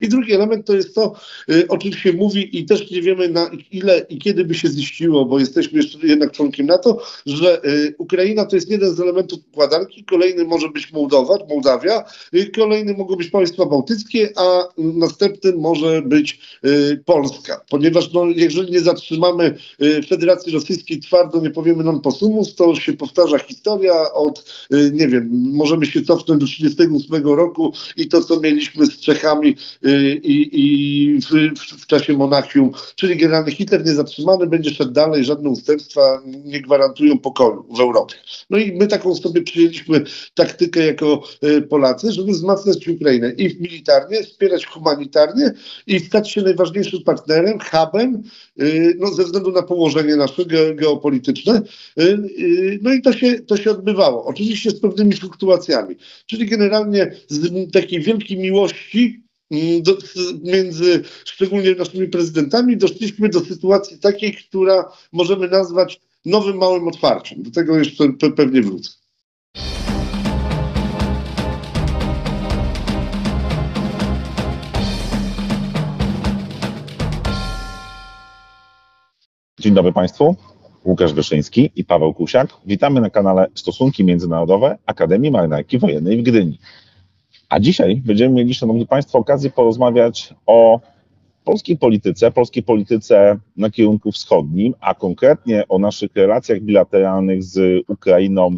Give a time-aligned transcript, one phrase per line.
[0.00, 1.12] I drugi element to jest to,
[1.50, 4.68] y, o czym się mówi i też nie wiemy na ile i kiedy by się
[4.68, 9.38] ziściło, bo jesteśmy jeszcze jednak członkiem NATO, że y, Ukraina to jest jeden z elementów
[9.52, 16.02] układanki, kolejny może być Mołdowa, Mołdawia, y, kolejny mogą być państwa bałtyckie, a następnym może
[16.02, 16.40] być
[17.04, 17.60] Polska.
[17.70, 19.54] Ponieważ no, jeżeli nie zatrzymamy
[20.08, 24.44] Federacji Rosyjskiej twardo, nie powiemy non possumus, to się powtarza historia od,
[24.92, 29.56] nie wiem, możemy się cofnąć do 1938 roku i to, co mieliśmy z Czechami
[30.24, 36.22] i, i w, w, czasie Monachium, czyli generalny Hitler niezatrzymany będzie szedł dalej, żadne ustępstwa
[36.44, 38.14] nie gwarantują pokoju w Europie.
[38.50, 44.22] No i my taką sobie przyjęliśmy taktykę jako y, Polacy, żeby wzmacniać Ukrainę i militarnie,
[44.22, 45.52] wspierać humanitarnie
[45.86, 48.22] i stać się najważniejszym partnerem, hubem,
[48.60, 51.62] y, no, ze względu na położenie nasze geopolityczne.
[52.82, 54.24] No i to się, to się odbywało.
[54.24, 55.96] Oczywiście z pewnymi fluktuacjami,
[56.26, 59.27] czyli generalnie z takiej wielkiej miłości
[59.82, 59.96] do,
[60.42, 67.42] między szczególnie naszymi prezydentami doszliśmy do sytuacji takiej, która możemy nazwać nowym małym otwarciem.
[67.42, 68.90] Do tego jeszcze pe pewnie wrócę.
[79.60, 80.36] Dzień dobry Państwu.
[80.84, 82.48] Łukasz Wyszyński i Paweł Kusiak.
[82.66, 86.58] Witamy na kanale Stosunki Międzynarodowe Akademii Marynarki Wojennej w Gdyni.
[87.48, 90.80] A dzisiaj będziemy mieli, Szanowni Państwo, okazję porozmawiać o
[91.44, 98.56] polskiej polityce, polskiej polityce na kierunku wschodnim, a konkretnie o naszych relacjach bilateralnych z Ukrainą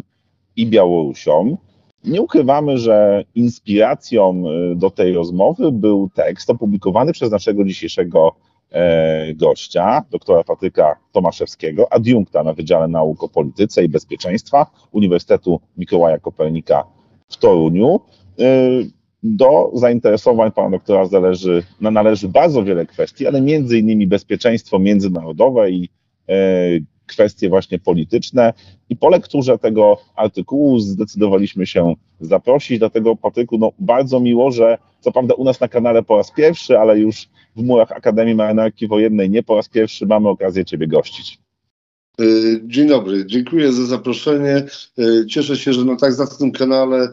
[0.55, 1.57] i Białorusią.
[2.03, 8.35] Nie ukrywamy, że inspiracją y, do tej rozmowy był tekst opublikowany przez naszego dzisiejszego
[8.71, 16.19] e, gościa, doktora Patryka Tomaszewskiego, adiunkta na Wydziale Nauk o Polityce i Bezpieczeństwa Uniwersytetu Mikołaja
[16.19, 16.83] Kopernika
[17.29, 17.99] w Toruniu.
[18.41, 18.91] Y,
[19.23, 25.89] do zainteresowań pana doktora zależy, należy bardzo wiele kwestii, ale między innymi bezpieczeństwo międzynarodowe i
[26.29, 28.53] y, kwestie właśnie polityczne.
[28.89, 32.79] I po lekturze tego artykułu zdecydowaliśmy się zaprosić.
[32.79, 36.79] Dlatego, Patryku, no, bardzo miło, że co prawda u nas na kanale po raz pierwszy,
[36.79, 41.39] ale już w murach Akademii Marynarki Wojennej nie po raz pierwszy mamy okazję Ciebie gościć.
[42.21, 44.65] Y, dzień dobry, dziękuję za zaproszenie.
[45.29, 47.09] Cieszę się, że na tak zacnym kanale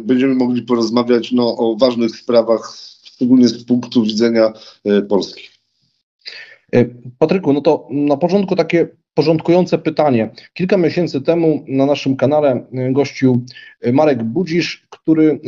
[0.00, 4.52] będziemy mogli porozmawiać no, o ważnych sprawach, szczególnie z punktu widzenia
[4.86, 5.48] y, Polski.
[6.74, 10.30] Y, Patryku, no to na początku takie porządkujące pytanie.
[10.54, 13.44] Kilka miesięcy temu na naszym kanale gościł
[13.92, 15.40] Marek Budzisz, który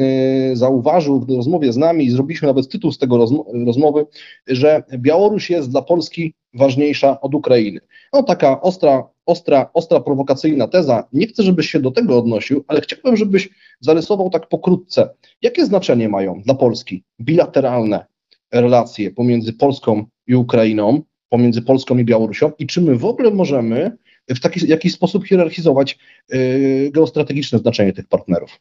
[0.53, 3.27] zauważył w rozmowie z nami i zrobiliśmy nawet tytuł z tego
[3.67, 4.07] rozmowy,
[4.47, 7.81] że Białoruś jest dla Polski ważniejsza od Ukrainy.
[8.13, 11.09] No taka ostra, ostra, ostra prowokacyjna teza.
[11.13, 13.49] Nie chcę, żebyś się do tego odnosił, ale chciałbym, żebyś
[13.81, 18.07] zarysował tak pokrótce, jakie znaczenie mają dla Polski bilateralne
[18.53, 23.97] relacje pomiędzy Polską i Ukrainą, pomiędzy Polską i Białorusią i czy my w ogóle możemy
[24.29, 28.61] w taki jakiś sposób hierarchizować yy, geostrategiczne znaczenie tych partnerów.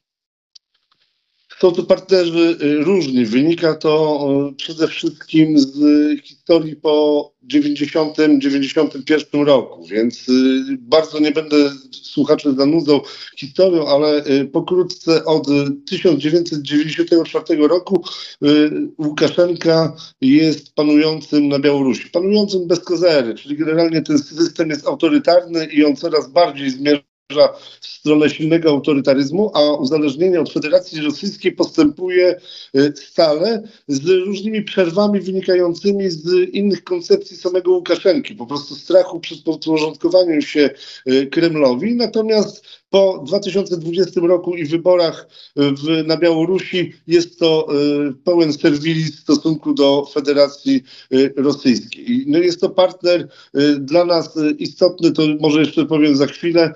[1.62, 3.26] Są to partnerzy y, różni.
[3.26, 4.20] Wynika to
[4.52, 5.78] y, przede wszystkim z
[6.24, 13.02] historii po 90-91 roku, więc y, bardzo nie będę słuchaczy zanudzał
[13.38, 15.48] historią, ale pokrótce od
[15.90, 18.04] 1994 roku
[18.98, 25.86] Łukaszenka jest panującym na Białorusi, panującym bez kozery, czyli generalnie ten system jest autorytarny i
[25.86, 27.11] on coraz bardziej zmierza
[27.82, 32.40] w stronę silnego autorytaryzmu, a uzależnienie od Federacji Rosyjskiej postępuje
[32.76, 39.44] y, stale z różnymi przerwami wynikającymi z innych koncepcji samego Łukaszenki, po prostu strachu przed
[39.44, 40.70] podporządkowaniem się
[41.08, 41.96] y, Kremlowi.
[41.96, 47.68] Natomiast po 2020 roku i wyborach w, na Białorusi jest to
[48.10, 52.26] y, pełen serwilizm w stosunku do Federacji y, Rosyjskiej.
[52.28, 56.74] No jest to partner y, dla nas istotny, to może jeszcze powiem za chwilę,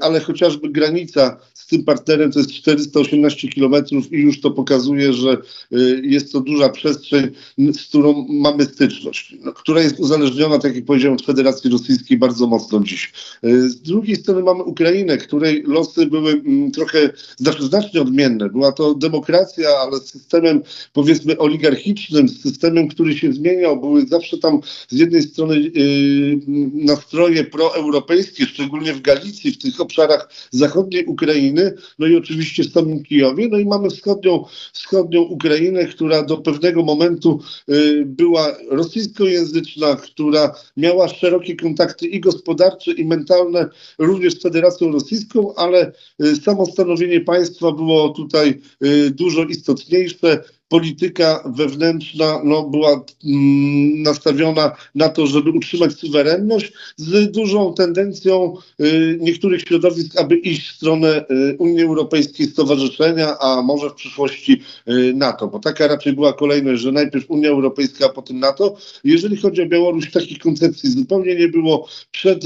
[0.00, 1.36] ale chociażby granica
[1.68, 5.36] tym partnerem to jest 418 kilometrów i już to pokazuje, że
[5.72, 10.84] y, jest to duża przestrzeń, z którą mamy styczność, no, która jest uzależniona, tak jak
[10.84, 13.12] powiedziałem, od Federacji Rosyjskiej bardzo mocno dziś.
[13.44, 18.48] Y, z drugiej strony mamy Ukrainę, której losy były mm, trochę, znaczy znacznie odmienne.
[18.48, 20.62] Była to demokracja, ale z systemem
[20.92, 23.80] powiedzmy oligarchicznym, z systemem, który się zmieniał.
[23.80, 26.40] Były zawsze tam z jednej strony yy,
[26.74, 33.02] nastroje proeuropejskie, szczególnie w Galicji, w tych obszarach zachodniej Ukrainy, no i oczywiście w samym
[33.02, 33.48] Kijowie.
[33.48, 41.08] No i mamy wschodnią, wschodnią Ukrainę, która do pewnego momentu y, była rosyjskojęzyczna, która miała
[41.08, 43.68] szerokie kontakty i gospodarcze, i mentalne
[43.98, 45.92] również z Federacją Rosyjską, ale
[46.24, 54.72] y, samo stanowienie państwa było tutaj y, dużo istotniejsze polityka wewnętrzna no, była mm, nastawiona
[54.94, 61.24] na to, żeby utrzymać suwerenność, z dużą tendencją y, niektórych środowisk, aby iść w stronę
[61.30, 66.82] y, Unii Europejskiej, Stowarzyszenia, a może w przyszłości y, NATO, bo taka raczej była kolejność,
[66.82, 68.76] że najpierw Unia Europejska, a potem NATO.
[69.04, 71.88] Jeżeli chodzi o Białoruś, takich koncepcji zupełnie nie było.
[72.10, 72.44] Przed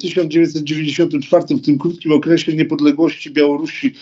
[0.00, 3.94] 1994, w tym krótkim okresie niepodległości Białorusi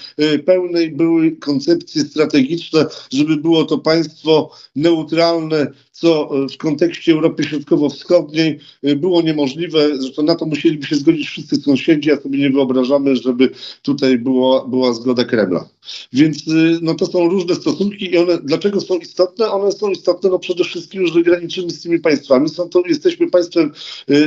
[0.45, 8.59] pełnej, były koncepcje strategiczne, żeby było to państwo neutralne, co w kontekście Europy Środkowo-Wschodniej
[8.97, 9.99] było niemożliwe.
[9.99, 13.51] Zresztą na to musieliby się zgodzić wszyscy sąsiedzi, a sobie nie wyobrażamy, żeby
[13.83, 15.69] tutaj było, była zgoda Kremla.
[16.13, 19.51] Więc y, no, to są różne stosunki i one, dlaczego są istotne?
[19.51, 22.49] One są istotne no, przede wszystkim, że graniczymy z tymi państwami.
[22.49, 23.73] Są to, jesteśmy państwem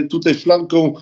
[0.10, 0.94] tutaj flanką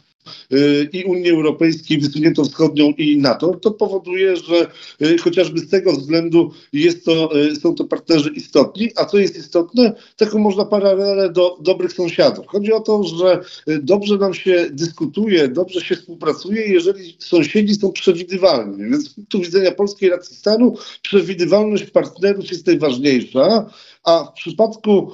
[0.94, 4.68] i Unii Europejskiej, wysuniętą wschodnią i NATO, to powoduje, że
[5.02, 8.92] y, chociażby z tego względu jest to, y, są to partnerzy istotni.
[8.96, 9.94] A co jest istotne?
[10.18, 12.48] Taką można paralelę do dobrych sąsiadów.
[12.48, 13.42] Chodzi o to, że
[13.82, 18.90] dobrze nam się dyskutuje, dobrze się współpracuje, jeżeli sąsiedzi są przewidywalni.
[18.90, 23.70] Więc z punktu widzenia polskiej racji stanu przewidywalność partnerów jest najważniejsza,
[24.04, 25.12] a w przypadku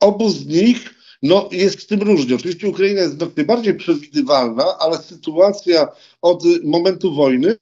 [0.00, 2.34] obu z nich no jest z tym różnie.
[2.34, 5.88] Oczywiście Ukraina jest znacznie bardziej przewidywalna, ale sytuacja
[6.22, 7.56] od momentu wojny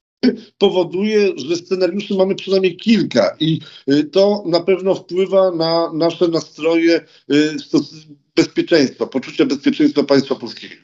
[0.59, 7.01] powoduje, że scenariuszy mamy przynajmniej kilka i y, to na pewno wpływa na nasze nastroje
[7.33, 7.57] y,
[8.37, 10.75] bezpieczeństwa, poczucia bezpieczeństwa państwa polskiego.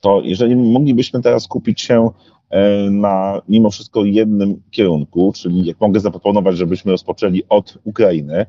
[0.00, 2.10] To jeżeli moglibyśmy teraz skupić się
[2.50, 8.46] e, na mimo wszystko jednym kierunku, czyli jak mogę zaproponować, żebyśmy rozpoczęli od Ukrainy,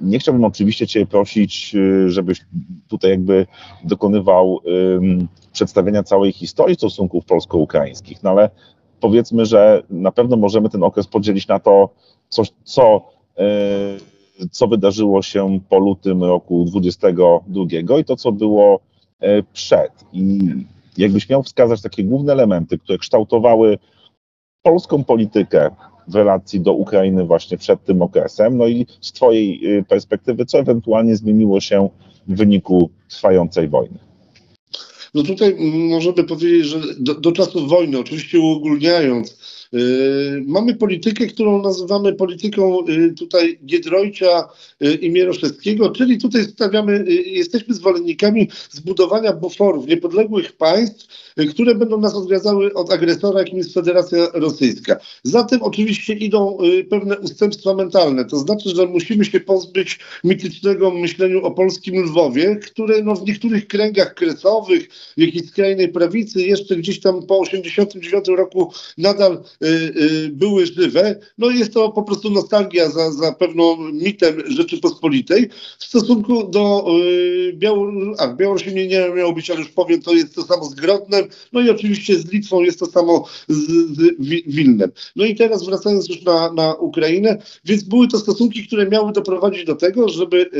[0.00, 2.40] nie chciałbym oczywiście Cię prosić, e, żebyś
[2.88, 3.46] tutaj jakby
[3.84, 4.60] dokonywał
[5.52, 8.50] przedstawienia całej historii stosunków polsko-ukraińskich, no ale
[9.00, 11.88] powiedzmy, że na pewno możemy ten okres podzielić na to,
[12.28, 13.02] coś, co,
[13.38, 13.46] e,
[14.50, 18.80] co wydarzyło się po lutym roku 22 i to, co było
[19.52, 19.92] przed.
[20.12, 20.38] I
[20.98, 23.78] jakbyś miał wskazać takie główne elementy, które kształtowały
[24.62, 25.70] polską politykę
[26.08, 28.56] w relacji do Ukrainy właśnie przed tym okresem.
[28.56, 31.88] No i z Twojej y, perspektywy, co ewentualnie zmieniło się
[32.28, 33.98] w wyniku trwającej wojny?
[35.14, 35.56] No tutaj
[35.88, 39.38] możemy powiedzieć, że do, do czasów wojny, oczywiście uogólniając,
[40.46, 44.48] mamy politykę, którą nazywamy polityką y, tutaj Giedroycia
[44.84, 52.14] y, i Mieroszewskiego, czyli tutaj stawiamy, jesteśmy zwolennikami zbudowania buforów niepodległych państw, które będą nas
[52.14, 54.96] odgradzały od agresora, jakim jest Federacja Rosyjska.
[55.22, 56.58] Za tym oczywiście idą
[56.90, 63.02] pewne ustępstwa mentalne, to znaczy, że musimy się pozbyć mitycznego myśleniu o polskim Lwowie, które
[63.02, 69.42] no, w niektórych kręgach kresowych, jakiejś skrajnej prawicy jeszcze gdzieś tam po 1989 roku nadal
[69.55, 69.55] Y, y,
[70.30, 71.20] były żywe.
[71.38, 75.48] No jest to po prostu nostalgia za, za pewną mitem Rzeczypospolitej.
[75.78, 80.42] W stosunku do y, Białorusi, Białorusi nie miało być, ale już powiem, to jest to
[80.42, 83.66] samo z Grodnem, no i oczywiście z Litwą jest to samo z,
[83.96, 84.16] z
[84.46, 84.90] Wilnem.
[85.16, 89.64] No i teraz wracając już na, na Ukrainę, więc były to stosunki, które miały doprowadzić
[89.64, 90.50] do tego, żeby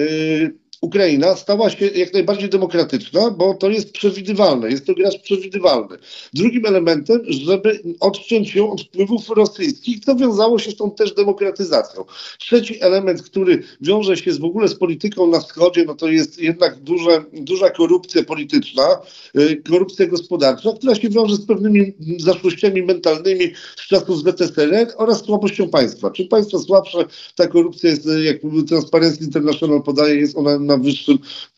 [0.86, 5.96] Ukraina stała się jak najbardziej demokratyczna, bo to jest przewidywalne, jest to gracz przewidywalny.
[6.34, 12.04] Drugim elementem, żeby odciąć ją od wpływów rosyjskich, to wiązało się z tą też demokratyzacją.
[12.38, 16.38] Trzeci element, który wiąże się z, w ogóle z polityką na wschodzie, no to jest
[16.38, 18.88] jednak duże, duża korupcja polityczna,
[19.38, 25.68] y, korupcja gospodarcza, która się wiąże z pewnymi zaszłościami mentalnymi z czasów ZSRR oraz słabością
[25.68, 26.10] państwa.
[26.10, 28.36] Czy państwo słabsze, ta korupcja jest, jak
[28.68, 31.55] Transparency International podaje, jest ona na wyższym y,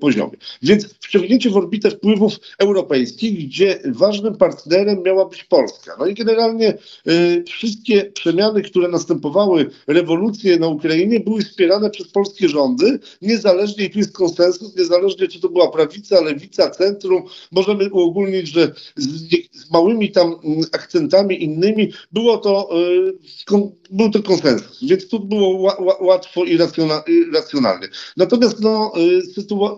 [0.00, 0.36] poziomie.
[0.62, 5.96] Więc wciągnięcie w orbitę wpływów europejskich, gdzie ważnym partnerem miała być Polska.
[5.98, 6.74] No i generalnie
[7.08, 13.90] y, wszystkie przemiany, które następowały, rewolucje na Ukrainie, były wspierane przez polskie rządy, niezależnie, i
[13.90, 19.70] tu jest konsensus, niezależnie czy to była prawica, lewica, centrum, możemy uogólnić, że z, z
[19.70, 23.12] małymi tam mm, akcentami innymi było to, y,
[23.90, 26.56] był to konsensus, więc tu było łatwo i,
[27.32, 27.88] racjonalnie.
[28.16, 29.22] Natomiast no, y,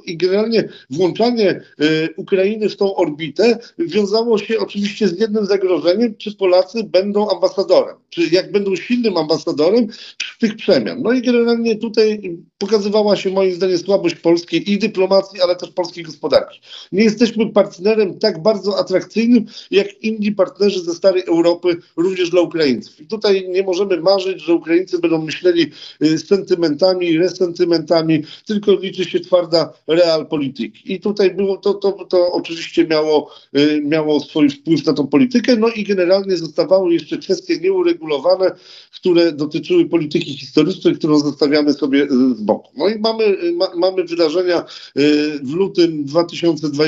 [0.04, 6.36] i generalnie włączanie y, Ukrainy w tą orbitę wiązało się oczywiście z jednym zagrożeniem, czy
[6.36, 9.86] Polacy będą ambasadorem, czy jak będą silnym ambasadorem
[10.40, 11.02] tych przemian.
[11.02, 16.04] No i generalnie tutaj pokazywała się moim zdaniem słabość polskiej i dyplomacji, ale też polskiej
[16.04, 16.60] gospodarki.
[16.92, 23.00] Nie jesteśmy partnerem tak bardzo atrakcyjnym, jak inni partnerzy ze starej Europy, również dla Ukraińców.
[23.00, 25.70] I tutaj nie możemy marzyć, że Ukraińcy będą myśleli
[26.02, 30.92] y, sentymentami, resentymentami, tylko liczy się twarda na real polityki.
[30.92, 33.30] I tutaj było to, to, to oczywiście miało,
[33.82, 38.50] miało swój wpływ na tą politykę, no i generalnie zostawały jeszcze kwestie nieuregulowane,
[38.94, 42.70] które dotyczyły polityki historycznej, którą zostawiamy sobie z boku.
[42.76, 44.64] No i mamy, ma, mamy wydarzenia
[45.42, 46.84] w lutym 2022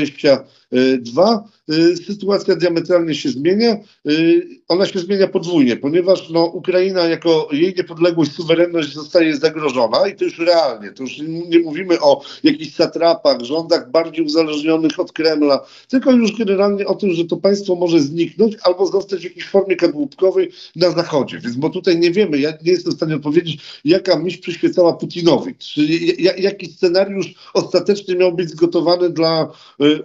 [1.72, 3.76] Y, sytuacja diametralnie się zmienia.
[4.08, 10.16] Y, ona się zmienia podwójnie, ponieważ no, Ukraina jako jej niepodległość, suwerenność zostaje zagrożona i
[10.16, 10.92] to już realnie.
[10.92, 11.18] To już
[11.48, 17.12] nie mówimy o jakichś satrapach, rządach bardziej uzależnionych od Kremla, tylko już generalnie o tym,
[17.12, 21.38] że to państwo może zniknąć albo zostać w jakiejś formie kadłubkowej na zachodzie.
[21.38, 25.54] Więc bo tutaj nie wiemy, ja nie jestem w stanie odpowiedzieć, jaka myśl przyświecała Putinowi,
[25.54, 25.86] czy
[26.38, 29.48] jaki scenariusz ostatecznie miał być zgotowany dla
[29.82, 30.02] y,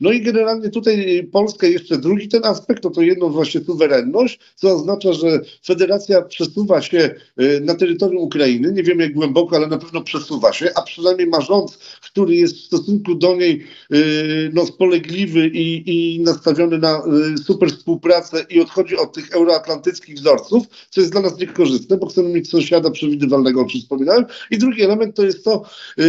[0.00, 4.74] No i generalnie tutaj Polska jeszcze drugi ten aspekt, to to jedno właśnie suwerenność, co
[4.74, 9.78] oznacza, że federacja przesuwa się y, na terytorium Ukrainy, nie wiemy jak głęboko, ale na
[9.78, 11.78] pewno przesuwa się, a przynajmniej ma rząd,
[12.10, 17.02] który jest w stosunku do niej y, no, spolegliwy i, i nastawiony na
[17.34, 22.06] y, super współpracę i odchodzi od tych euroatlantyckich wzorców, co jest dla nas niekorzystne, bo
[22.06, 24.24] chcemy mieć sąsiada przewidywalnego, o czym wspominałem.
[24.50, 25.62] I drugi element to jest to,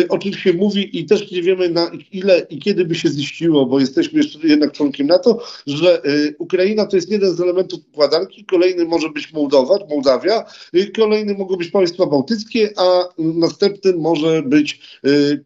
[0.10, 3.66] o czym się mówi i też nie wiemy na ile i kiedy by się ziściło,
[3.66, 8.46] bo jesteśmy jeszcze jednak członkiem NATO, że y, Ukraina to jest jeden z elementów układanki,
[8.46, 14.80] kolejny może być Mołdowa, Mołdawia, y, kolejny mogą być państwa bałtyckie, a następnym może być
[15.06, 15.44] y,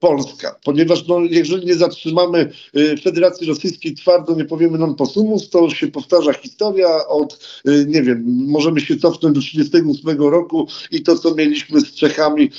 [0.63, 2.51] Ponieważ no, jeżeli nie zatrzymamy
[3.03, 8.81] Federacji Rosyjskiej twardo, nie powiemy non possumus, to się powtarza historia od, nie wiem, możemy
[8.81, 12.51] się cofnąć do 1938 roku i to, co mieliśmy z Czechami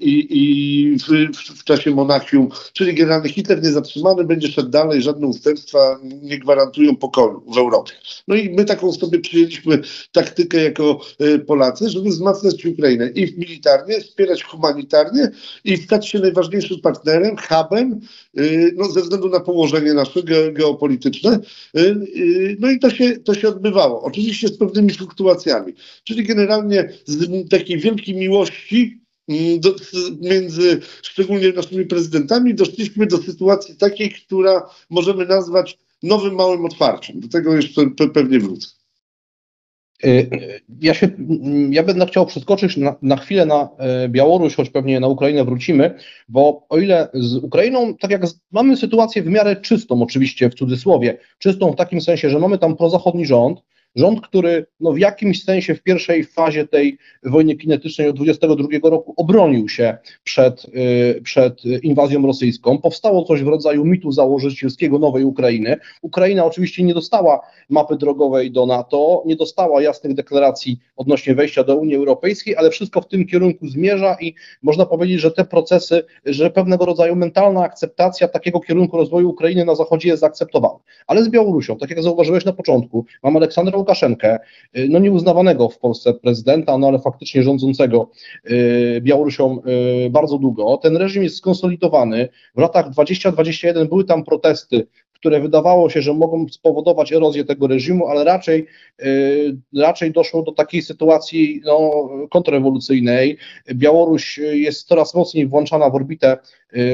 [0.00, 5.98] i, i w, w, czasie Monachium, czyli generalny Hitler niezatrzymany będzie szedł dalej, żadne ustępstwa
[6.22, 7.92] nie gwarantują pokoju w Europie.
[8.28, 9.78] No i my taką sobie przyjęliśmy
[10.12, 11.00] taktykę jako
[11.46, 15.30] Polacy, żeby wzmacniać Ukrainę i militarnie, wspierać humanitarnie
[15.64, 18.00] i stać się najważniejszym partnerem, hubem,
[18.36, 18.42] e,
[18.76, 20.22] no, ze względu na położenie nasze
[20.52, 21.40] geopolityczne.
[21.74, 21.80] E,
[22.58, 24.02] no i to się, to się odbywało.
[24.02, 25.72] Oczywiście z pewnymi fluktuacjami.
[26.04, 29.74] Czyli generalnie z takiej wielkiej miłości Mm, do,
[30.20, 37.20] między szczególnie naszymi prezydentami doszliśmy do sytuacji takiej, która możemy nazwać nowym małym otwarciem.
[37.20, 38.77] Do tego jeszcze pewnie wrócę.
[40.04, 40.30] Y,
[40.80, 41.08] ja, się,
[41.70, 45.94] ja będę chciał przeskoczyć na, na, chwilę na e, Białoruś, choć pewnie na Ukrainę wrócimy,
[46.28, 51.18] bo o ile z Ukrainą, tak jak mamy sytuację w miarę czystą, oczywiście w cudzysłowie,
[51.38, 53.62] czystą w takim sensie, że mamy tam prozachodni rząd,
[53.96, 59.14] Rząd, który no, w jakimś sensie w pierwszej fazie tej wojny kinetycznej od 22 roku
[59.16, 62.78] obronił się przed, y, przed inwazją rosyjską.
[62.78, 65.76] Powstało coś w rodzaju mitu założycielskiego nowej Ukrainy.
[66.02, 71.76] Ukraina oczywiście nie dostała mapy drogowej do NATO, nie dostała jasnych deklaracji odnośnie wejścia do
[71.76, 76.50] Unii Europejskiej, ale wszystko w tym kierunku zmierza i można powiedzieć, że te procesy, że
[76.50, 80.78] pewnego rodzaju mentalna akceptacja takiego kierunku rozwoju Ukrainy na Zachodzie jest zaakceptowana.
[81.06, 84.38] Ale z Białorusią, tak jak zauważyłeś na początku, mam Aleksandra Łukaszenkę,
[84.78, 88.10] y, no nieuznawanego w Polsce prezydenta, no ale faktycznie rządzącego
[88.50, 89.58] y, Białorusią
[90.06, 90.76] y, bardzo długo.
[90.76, 92.28] Ten reżim jest skonsolidowany.
[92.56, 94.86] W latach 20-21 były tam protesty,
[95.20, 98.66] które wydawało się, że mogą spowodować erozję tego reżimu, ale raczej,
[99.76, 103.36] raczej doszło do takiej sytuacji no, kontrrewolucyjnej.
[103.74, 106.36] Białoruś jest coraz mocniej włączana w orbitę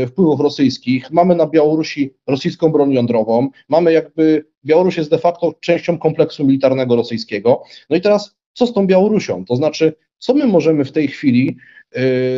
[0.09, 1.11] wpływów rosyjskich.
[1.11, 6.97] Mamy na Białorusi rosyjską broń jądrową, mamy jakby Białoruś jest de facto częścią kompleksu militarnego
[6.97, 7.63] rosyjskiego.
[7.91, 9.45] No i teraz co z tą Białorusią?
[9.45, 11.74] To znaczy, co my możemy w tej chwili y,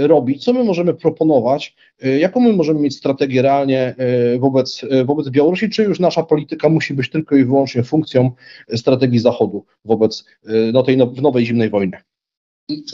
[0.06, 3.94] robić, co my możemy proponować, y, jaką my możemy mieć strategię realnie
[4.34, 8.30] y, wobec, wobec Białorusi, czy już nasza polityka musi być tylko i wyłącznie funkcją
[8.76, 10.24] strategii Zachodu wobec
[10.72, 11.96] no, tej no, nowej zimnej wojny?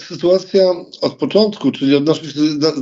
[0.08, 2.34] Sytuacja od początku, czyli od naszych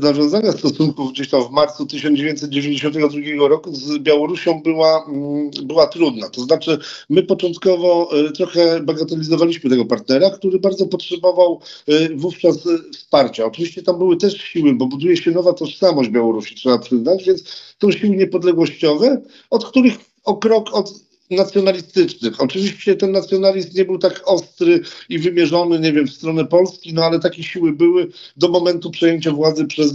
[0.03, 6.29] nawiązania stosunków gdzieś tam w marcu 1992 roku z Białorusią była, mm, była trudna.
[6.29, 6.79] To znaczy
[7.11, 13.45] my początkowo e, trochę bagatelizowaliśmy tego partnera, który bardzo potrzebował e, wówczas e, wsparcia.
[13.45, 17.45] Oczywiście tam były też siły, bo buduje się nowa tożsamość Białorusi, trzeba przyznać, więc
[17.79, 19.95] to siły niepodległościowe, od których
[20.25, 22.41] o krok od nacjonalistycznych.
[22.41, 27.05] Oczywiście ten nacjonalizm nie był tak ostry i wymierzony, nie wiem, w stronę Polski, no
[27.05, 28.07] ale takie siły były
[28.37, 29.95] do momentu przejęcia władzy przez, e,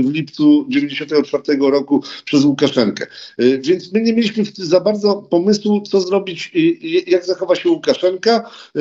[0.00, 3.06] w lipcu 1994 roku przez Łukaszenkę.
[3.38, 6.52] E, więc my nie mieliśmy za bardzo pomysłu, co zrobić,
[7.06, 8.50] jak zachowa się Łukaszenka.
[8.76, 8.80] E,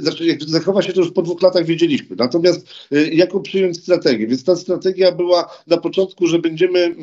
[0.00, 2.16] znaczy, jak zachowa się, to już po dwóch latach wiedzieliśmy.
[2.16, 2.66] Natomiast
[3.12, 4.26] jaką przyjąć strategię?
[4.26, 6.94] Więc ta strategia była na początku, że będziemy,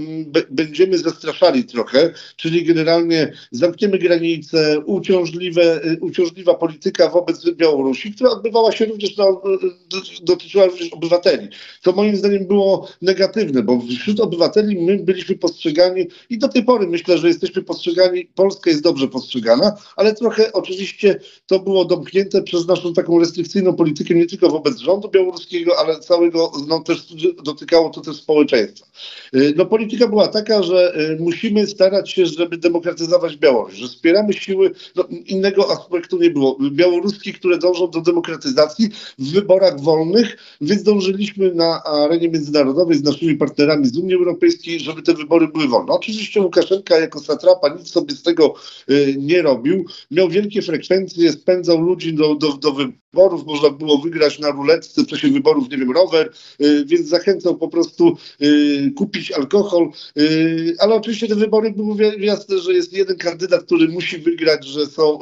[0.50, 8.72] będziemy zastraszali trochę, czyli generalnie zamkniemy granice granice, uciążliwe, uciążliwa polityka wobec Białorusi, która odbywała
[8.72, 9.26] się również, na,
[10.22, 11.48] dotyczyła również obywateli.
[11.84, 16.88] To moim zdaniem było negatywne, bo wśród obywateli my byliśmy postrzegani i do tej pory
[16.88, 22.68] myślę, że jesteśmy postrzegani, Polska jest dobrze postrzegana, ale trochę oczywiście to było domknięte przez
[22.68, 28.02] naszą taką restrykcyjną politykę nie tylko wobec rządu białoruskiego, ale całego, no też dotykało to
[28.02, 28.86] też społeczeństwa.
[29.56, 35.08] No polityka była taka, że musimy starać się, żeby demokratyzować Białoruś, że wspieramy siły, no,
[35.26, 36.58] innego aspektu nie było.
[36.72, 43.36] Białoruskich, które dążą do demokratyzacji w wyborach wolnych, więc dążyliśmy na arenie międzynarodowej z naszymi
[43.36, 45.94] partnerami z Unii Europejskiej, żeby te wybory były wolne.
[45.94, 48.54] Oczywiście Łukaszenka jako satrapa nic sobie z tego
[48.90, 49.86] y, nie robił.
[50.12, 55.08] Miał wielkie frekwencje, spędzał ludzi do, do, do wyborów, można było wygrać na ruletce w
[55.08, 56.32] czasie wyborów, nie wiem, rower,
[56.62, 62.58] y, więc zachęcał po prostu y, kupić alkohol, y, ale oczywiście te wybory były jasne,
[62.58, 65.20] że jest jeden kandydat, który musi wygrać, że są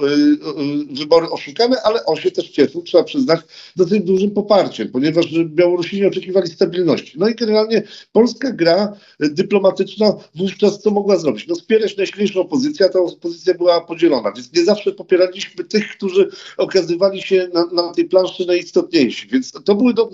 [0.91, 3.39] wybory oszukane, ale on się też cieszył, trzeba przyznać,
[3.75, 7.19] dosyć dużym poparciem, ponieważ Białorusini oczekiwali stabilności.
[7.19, 11.47] No i generalnie polska gra dyplomatyczna wówczas co mogła zrobić?
[11.47, 16.29] No wspierać najsilniejszą opozycję, a ta opozycja była podzielona, więc nie zawsze popieraliśmy tych, którzy
[16.57, 20.09] okazywali się na, na tej planszy najistotniejsi, więc to były do,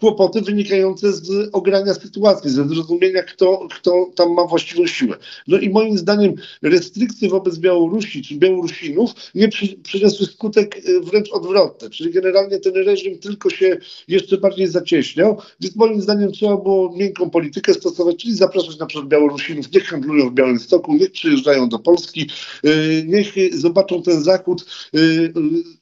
[0.00, 5.16] kłopoty wynikające z ogrania sytuacji, ze zrozumienia, kto, kto tam ma właściwą siłę.
[5.48, 11.30] No i moim zdaniem restrykcje wobec Białorusi czy Białorusinów nie przy, przyniosły skutek e, wręcz
[11.32, 13.76] odwrotny, czyli generalnie ten reżim tylko się
[14.08, 19.08] jeszcze bardziej zacieśniał, więc moim zdaniem trzeba było miękką politykę stosować, czyli zapraszać na przykład
[19.08, 22.30] Białorusinów, niech handlują w Białymstoku, niech przyjeżdżają do Polski,
[22.64, 22.68] e,
[23.06, 24.98] niech zobaczą ten Zachód e,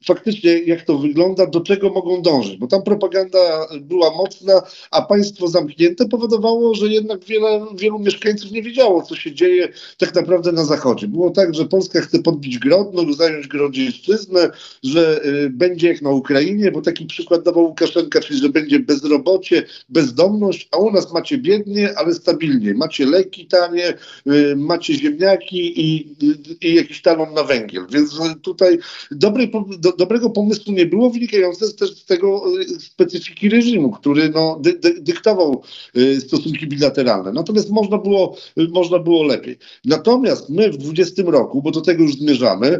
[0.05, 4.61] faktycznie jak to wygląda, do czego mogą dążyć, bo tam propaganda była mocna,
[4.91, 10.15] a państwo zamknięte powodowało, że jednak wiele, wielu mieszkańców nie wiedziało, co się dzieje tak
[10.15, 11.07] naprawdę na Zachodzie.
[11.07, 14.49] Było tak, że Polska chce podbić Grodno, zająć Grodzieńszczyznę,
[14.83, 19.63] że y, będzie jak na Ukrainie, bo taki przykład dawał Łukaszenka, czyli że będzie bezrobocie,
[19.89, 22.73] bezdomność, a u nas macie biednie, ale stabilnie.
[22.73, 23.93] Macie leki tanie,
[24.27, 26.15] y, macie ziemniaki i,
[26.61, 27.85] i jakiś talon na węgiel.
[27.91, 28.77] Więc tutaj
[29.11, 34.59] dobrej, do, dobrego pomysłu nie było, wynikające też z tego y, specyfiki reżimu, który no,
[34.61, 35.63] dy, dy, dyktował
[35.97, 37.31] y, stosunki bilateralne.
[37.31, 39.57] Natomiast można było, y, można było lepiej.
[39.85, 42.79] Natomiast my w 20 roku, bo do tego już zmierzamy,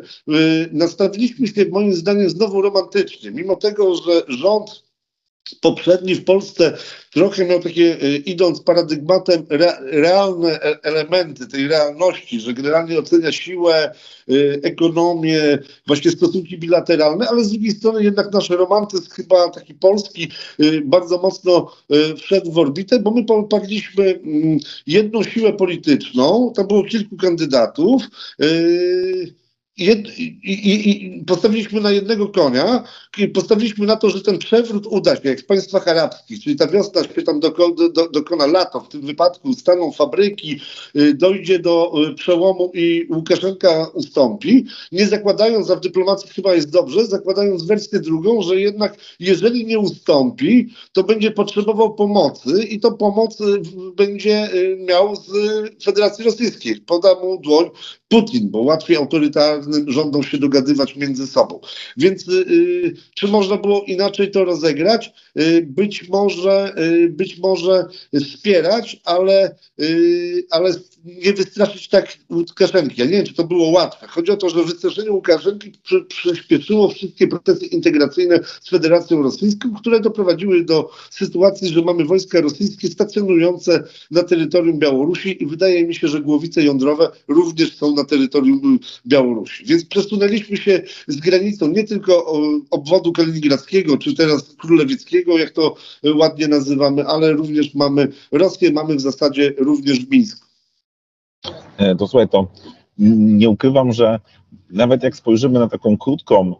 [0.71, 3.31] nastawiliśmy się moim zdaniem znowu romantycznie.
[3.31, 4.88] Mimo tego, że rząd
[5.61, 6.77] poprzedni w Polsce
[7.13, 13.31] trochę miał takie, y, idąc paradygmatem, re, realne e, elementy tej realności, że generalnie ocenia
[13.31, 13.91] siłę,
[14.29, 20.31] y, ekonomię, właśnie stosunki bilateralne, ale z drugiej strony jednak nasz romantyzm chyba taki polski
[20.83, 21.71] bardzo mocno
[22.17, 28.03] wszedł w orbitę, bo my poparliśmy mm, jedną siłę polityczną, tam było kilku kandydatów,
[29.79, 29.91] i,
[30.43, 32.83] i, i, postawiliśmy na jednego konia
[33.27, 37.03] postawiliśmy na to, że ten przewrót uda się, jak w państwach arabskich, czyli ta wiosna
[37.03, 40.59] się tam dokona, do, dokona lato, w tym wypadku staną fabryki,
[40.95, 46.69] y, dojdzie do y, przełomu i Łukaszenka ustąpi, nie zakładając, a w dyplomacji chyba jest
[46.69, 52.91] dobrze, zakładając wersję drugą, że jednak jeżeli nie ustąpi, to będzie potrzebował pomocy i to
[52.91, 53.61] pomoc y,
[53.95, 54.49] będzie
[54.87, 55.29] miał z
[55.83, 56.81] Federacji Rosyjskiej.
[56.81, 57.69] Poda mu dłoń
[58.07, 61.59] Putin, bo łatwiej autorytarnym rządom się dogadywać między sobą.
[61.97, 65.13] Więc y, czy można było inaczej to rozegrać?
[65.39, 70.73] Y, być może, y, być może wspierać, ale, y, ale
[71.05, 73.01] nie wystraszyć tak Łukaszenki.
[73.01, 74.07] Ja nie wiem, czy to było łatwe.
[74.07, 79.99] Chodzi o to, że wystraszenie Łukaszenki przy, przyspieszyło wszystkie procesy integracyjne z Federacją Rosyjską, które
[79.99, 86.07] doprowadziły do sytuacji, że mamy wojska rosyjskie stacjonujące na terytorium Białorusi i wydaje mi się,
[86.07, 89.65] że głowice jądrowe również są na terytorium Białorusi.
[89.65, 92.33] Więc przesunęliśmy się z granicą nie tylko
[92.89, 95.75] obwodu kaliningradzkiego, czy teraz królewieckiego, jak to
[96.15, 100.47] ładnie nazywamy, ale również mamy Rosję, mamy w zasadzie również w Mińsku.
[101.77, 102.47] E, to słuchaj, to
[102.97, 104.19] nie ukrywam, że
[104.71, 106.55] nawet jak spojrzymy na taką krótką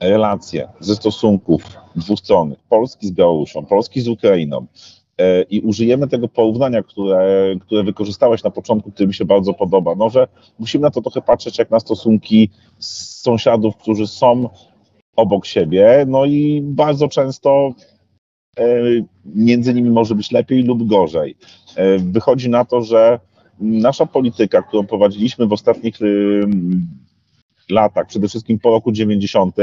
[0.00, 1.62] relację ze stosunków
[1.96, 4.66] dwustronnych, Polski z Białorusią, Polski z Ukrainą,
[5.18, 9.94] e, i użyjemy tego porównania, które, które wykorzystałeś na początku, które mi się bardzo podoba,
[9.94, 14.48] no że musimy na to trochę patrzeć jak na stosunki sąsiadów, którzy są
[15.18, 17.74] obok siebie, no i bardzo często
[18.58, 18.64] e,
[19.24, 21.36] między nimi może być lepiej lub gorzej.
[21.98, 23.20] Wychodzi na to, że
[23.60, 26.48] nasza polityka, którą prowadziliśmy w ostatnich y,
[27.70, 29.56] latach, przede wszystkim po roku 90,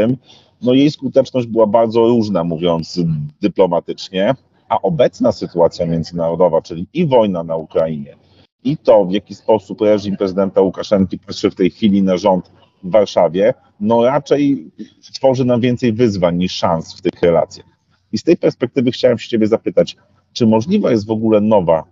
[0.61, 2.99] no jej skuteczność była bardzo różna, mówiąc
[3.41, 4.35] dyplomatycznie,
[4.69, 8.15] a obecna sytuacja międzynarodowa, czyli i wojna na Ukrainie,
[8.63, 12.51] i to, w jaki sposób reżim prezydenta Łukaszenki patrzy w tej chwili na rząd
[12.85, 14.71] w Warszawie, no raczej
[15.13, 17.67] tworzy nam więcej wyzwań niż szans w tych relacjach.
[18.11, 19.97] I z tej perspektywy chciałem się Ciebie zapytać,
[20.33, 21.83] czy możliwa jest w ogóle nowa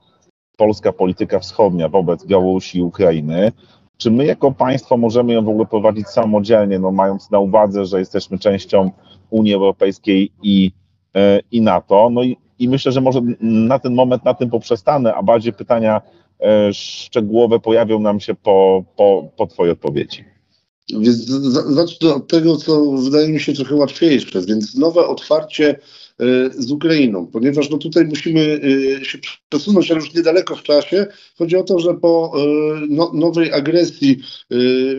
[0.57, 3.51] polska polityka wschodnia wobec Białorusi i Ukrainy?
[3.97, 7.99] Czy my jako państwo możemy ją w ogóle prowadzić samodzielnie, no mając na uwadze, że
[7.99, 8.91] jesteśmy częścią
[9.29, 10.71] Unii Europejskiej i,
[11.15, 12.09] e, i NATO?
[12.09, 16.01] No i, i myślę, że może na ten moment na tym poprzestanę, a bardziej pytania
[16.39, 20.32] e, szczegółowe pojawią nam się po, po, po Twojej odpowiedzi.
[20.89, 21.17] Więc
[21.69, 25.79] zacznę od tego, co wydaje mi się trochę łatwiejsze, więc nowe otwarcie
[26.57, 28.61] z Ukrainą, ponieważ no tutaj musimy
[29.01, 29.17] e, się
[29.49, 31.07] przesunąć, ale już niedaleko w czasie.
[31.37, 32.41] Chodzi o to, że po e,
[32.89, 34.19] no, nowej agresji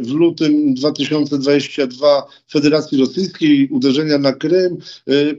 [0.00, 2.22] w lutym 2022
[2.52, 4.76] Federacji Rosyjskiej, uderzenia na Krym,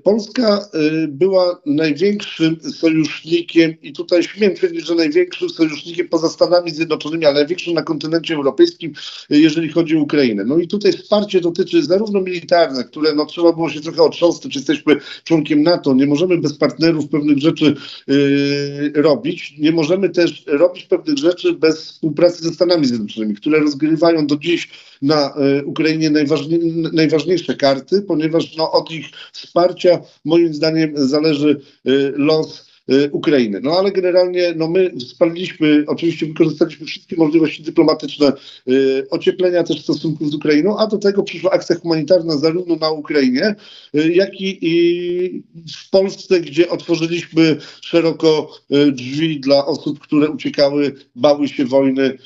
[0.04, 0.70] Polska
[1.08, 7.74] była największym sojusznikiem i tutaj śmiem twierdzić, że największym sojusznikiem poza Stanami Zjednoczonymi, ale największym
[7.74, 8.94] na kontynencie europejskim,
[9.30, 10.44] jeżeli chodzi o Ukrainę.
[10.46, 14.60] No i tutaj wsparcie dotyczy zarówno militarne, które no, trzeba było się trochę otrząsnąć, czy
[14.60, 17.76] jesteśmy członkiem NATO, nie możemy bez partnerów pewnych rzeczy
[18.08, 19.56] yy, robić.
[19.58, 24.70] Nie możemy też robić pewnych rzeczy bez współpracy ze Stanami Zjednoczonymi, które rozgrywają do dziś
[25.02, 26.60] na y, Ukrainie najważniej,
[26.94, 32.65] najważniejsze karty, ponieważ no, od ich wsparcia moim zdaniem zależy y, los
[33.12, 33.60] Ukrainy.
[33.64, 38.34] No ale generalnie no my spaliliśmy, oczywiście wykorzystaliśmy wszystkie możliwości dyplomatyczne
[38.68, 43.56] y, ocieplenia też stosunków z Ukrainą, a do tego przyszła akcja humanitarna zarówno na Ukrainie,
[43.96, 45.44] y, jak i
[45.86, 48.52] w Polsce, gdzie otworzyliśmy szeroko
[48.92, 52.18] drzwi dla osób, które uciekały, bały się wojny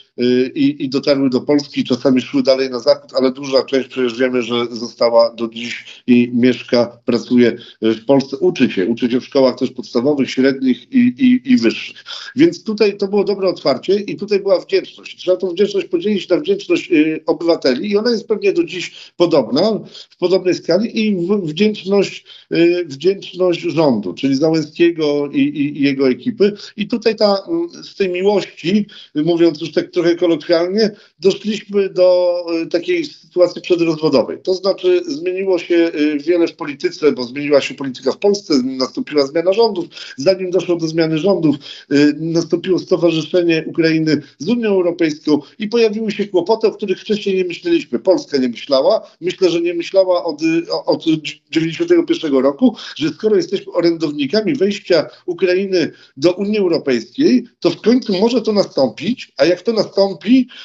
[0.55, 4.41] i, i dotarły do Polski, czasami szły dalej na zachód, ale duża część przecież wiemy,
[4.41, 9.55] że została do dziś i mieszka, pracuje w Polsce, uczy się, uczy się w szkołach
[9.55, 12.03] też podstawowych, średnich, i, i, i wyższych.
[12.35, 15.17] Więc tutaj to było dobre otwarcie i tutaj była wdzięczność.
[15.17, 19.79] Trzeba tą wdzięczność podzielić na wdzięczność y, obywateli i ona jest pewnie do dziś podobna,
[20.09, 26.53] w podobnej skali i wdzięczność, y, wdzięczność rządu, czyli Załęskiego i, i, i, jego ekipy.
[26.77, 32.67] I tutaj ta, mm, z tej miłości, mówiąc już tak trochę kolokwialnie, doszliśmy do y,
[32.67, 34.37] takiej sytuacji przedrozwodowej.
[34.43, 39.27] To znaczy zmieniło się y, wiele w polityce, bo zmieniła się polityka w Polsce, nastąpiła
[39.27, 39.85] zmiana rządów,
[40.17, 41.55] zanim doszło do zmiany rządów,
[41.91, 47.43] y, nastąpiło stowarzyszenie Ukrainy z Unią Europejską i pojawiły się kłopoty, o których wcześniej nie
[47.43, 47.99] myśleliśmy.
[47.99, 50.41] Polska nie myślała, myślę, że nie myślała od,
[50.85, 51.05] od
[51.51, 58.41] 91 roku, że skoro jesteśmy orędownikami wejścia Ukrainy do Unii Europejskiej, to w końcu może
[58.41, 59.88] to nastąpić, a jak to nastąpi,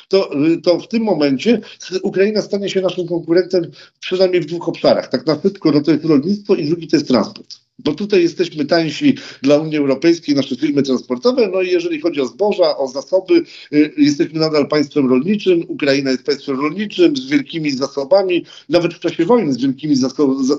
[0.09, 0.31] to,
[0.63, 1.61] to w tym momencie
[2.03, 5.09] Ukraina stanie się naszym konkurentem przynajmniej w dwóch obszarach.
[5.09, 8.65] Tak na szybko, no to jest rolnictwo i drugi to jest transport bo tutaj jesteśmy
[8.65, 13.43] tańsi dla Unii Europejskiej, nasze firmy transportowe, no i jeżeli chodzi o zboża, o zasoby,
[13.73, 19.25] y, jesteśmy nadal państwem rolniczym, Ukraina jest państwem rolniczym z wielkimi zasobami, nawet w czasie
[19.25, 19.97] wojny z wielkimi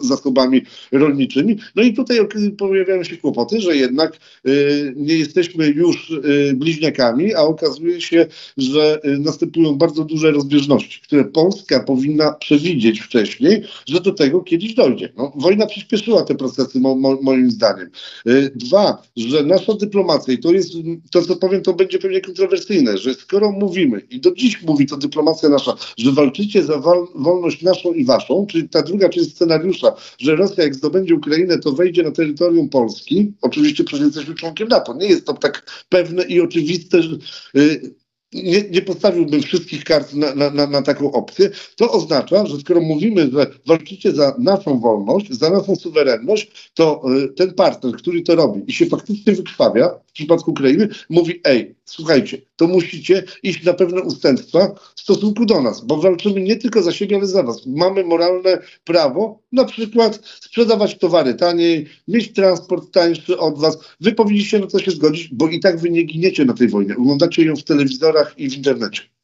[0.01, 0.61] zasobami
[0.91, 1.57] rolniczymi.
[1.75, 2.19] No i tutaj
[2.57, 8.25] pojawiają się kłopoty, że jednak y, nie jesteśmy już y, bliźniakami, a okazuje się,
[8.57, 15.09] że następują bardzo duże rozbieżności, które Polska powinna przewidzieć wcześniej, że do tego kiedyś dojdzie.
[15.17, 16.79] No, wojna przyspieszyła te procesy
[17.21, 17.89] moim zdaniem.
[18.27, 20.69] Y, dwa, że nasza dyplomacja, i to jest,
[21.11, 24.97] to co powiem, to będzie pewnie kontrowersyjne, że skoro mówimy, i do dziś mówi to
[24.97, 26.81] dyplomacja nasza, że walczycie za
[27.15, 31.71] wolność naszą i waszą, czyli ta druga część scenariusza, że Rosja jak zdobędzie Ukrainę, to
[31.71, 36.41] wejdzie na terytorium Polski, oczywiście przecież jesteśmy członkiem NATO, nie jest to tak pewne i
[36.41, 37.17] oczywiste, że
[37.57, 37.95] y,
[38.33, 43.29] nie, nie postawiłbym wszystkich kart na, na, na, taką opcję, to oznacza, że skoro mówimy,
[43.33, 48.61] że walczycie za naszą wolność, za naszą suwerenność, to y, ten partner, który to robi
[48.67, 54.75] i się faktycznie wykrwawia, przypadku Ukrainy, mówi, ej, słuchajcie, to musicie iść na pewne ustępstwa
[54.95, 57.65] w stosunku do nas, bo walczymy nie tylko za siebie, ale za was.
[57.65, 63.77] Mamy moralne prawo na przykład sprzedawać towary taniej, mieć transport tańszy od was.
[64.01, 66.97] Wy powinniście na to się zgodzić, bo i tak wy nie giniecie na tej wojnie.
[66.97, 69.14] Oglądacie ją w telewizorach i w internecie.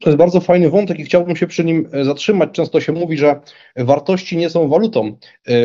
[0.00, 2.50] To jest bardzo fajny wątek i chciałbym się przy nim e, zatrzymać.
[2.52, 3.40] Często się mówi, że
[3.76, 5.12] wartości nie są walutą e,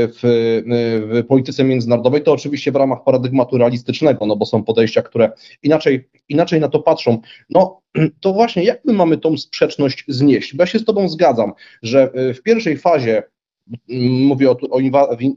[0.08, 2.24] w, e, w, polityce międzynarodowej.
[2.24, 5.32] To oczywiście w ramach paradygmatu realistycznego, no bo są podejścia, które
[5.64, 7.22] inaczej, inaczej na to patrzą.
[7.50, 7.82] No
[8.22, 10.56] to właśnie jak my mamy tą sprzeczność znieść?
[10.56, 11.54] Bo ja się z Tobą zgadzam,
[11.84, 13.24] że w pierwszej fazie,
[14.28, 14.80] mówię o, o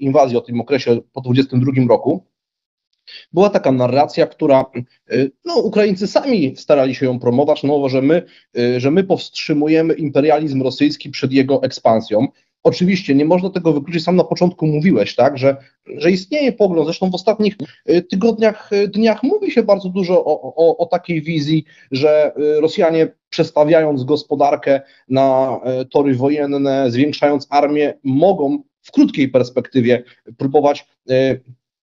[0.00, 2.24] inwazji, o tym okresie po 22 roku,
[3.32, 4.64] była taka narracja, która,
[5.12, 8.22] y, no Ukraińcy sami starali się ją promować, no, że, my,
[8.58, 12.28] y, że my powstrzymujemy imperializm rosyjski przed jego ekspansją.
[12.62, 17.10] Oczywiście nie można tego wykluczyć, sam na początku mówiłeś, tak, że, że istnieje pogląd, zresztą
[17.10, 17.56] w ostatnich
[17.90, 24.04] y, tygodniach, dniach mówi się bardzo dużo o, o, o takiej wizji, że Rosjanie przestawiając
[24.04, 30.02] gospodarkę na tory wojenne, zwiększając armię, mogą w krótkiej perspektywie
[30.38, 30.86] próbować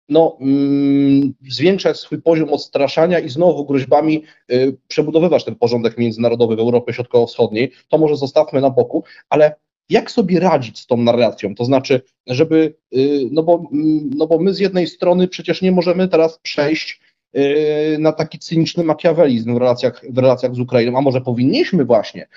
[0.09, 6.61] no, mm, zwiększać swój poziom odstraszania i znowu groźbami y, przebudowywać ten porządek międzynarodowy w
[6.61, 9.55] Europie Środkowo-Wschodniej, to może zostawmy na boku, ale
[9.89, 11.55] jak sobie radzić z tą narracją?
[11.55, 15.73] To znaczy, żeby, y, no bo, mm, no bo my z jednej strony przecież nie
[15.73, 17.01] możemy teraz przejść
[17.37, 22.29] y, na taki cyniczny makiawelizm w relacjach, w relacjach z Ukrainą, a może powinniśmy właśnie,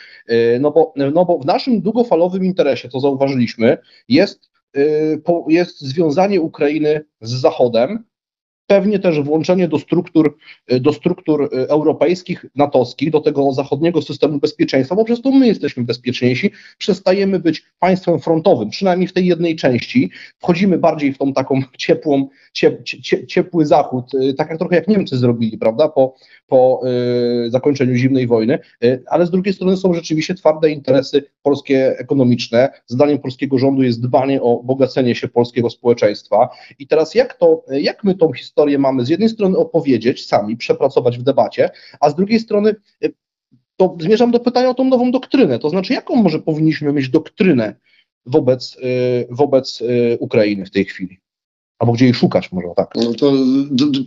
[0.60, 4.51] no bo, no bo w naszym długofalowym interesie, to zauważyliśmy, jest
[5.48, 8.04] jest związanie Ukrainy z Zachodem,
[8.72, 10.38] pewnie też włączenie do struktur,
[10.72, 15.48] y, do struktur y, europejskich, natowskich, do tego zachodniego systemu bezpieczeństwa, bo przez to my
[15.48, 21.34] jesteśmy bezpieczniejsi, przestajemy być państwem frontowym, przynajmniej w tej jednej części, wchodzimy bardziej w tą
[21.34, 22.84] taką ciepłą, ciep,
[23.28, 26.16] ciepły zachód, tak jak trochę jak Niemcy zrobili, prawda, po,
[26.48, 26.82] po
[27.48, 28.60] zakończeniu zimnej wojny,
[29.08, 32.70] ale z drugiej strony są rzeczywiście twarde interesy polskie ekonomiczne.
[32.88, 36.50] Zdaniem polskiego rządu jest dbanie o bogacenie się polskiego społeczeństwa.
[36.80, 41.18] I teraz jak to, jak my tą historię mamy z jednej strony opowiedzieć sami, przepracować
[41.18, 41.70] w debacie,
[42.00, 43.14] a z drugiej strony y,
[43.78, 47.76] to zmierzam do pytania o tą nową doktrynę, to znaczy jaką może powinniśmy mieć doktrynę
[48.26, 48.78] wobec,
[49.30, 49.84] wobec
[50.20, 51.21] Ukrainy w tej chwili?
[51.82, 52.94] Albo gdzie jej szukać może, tak.
[52.96, 53.34] No to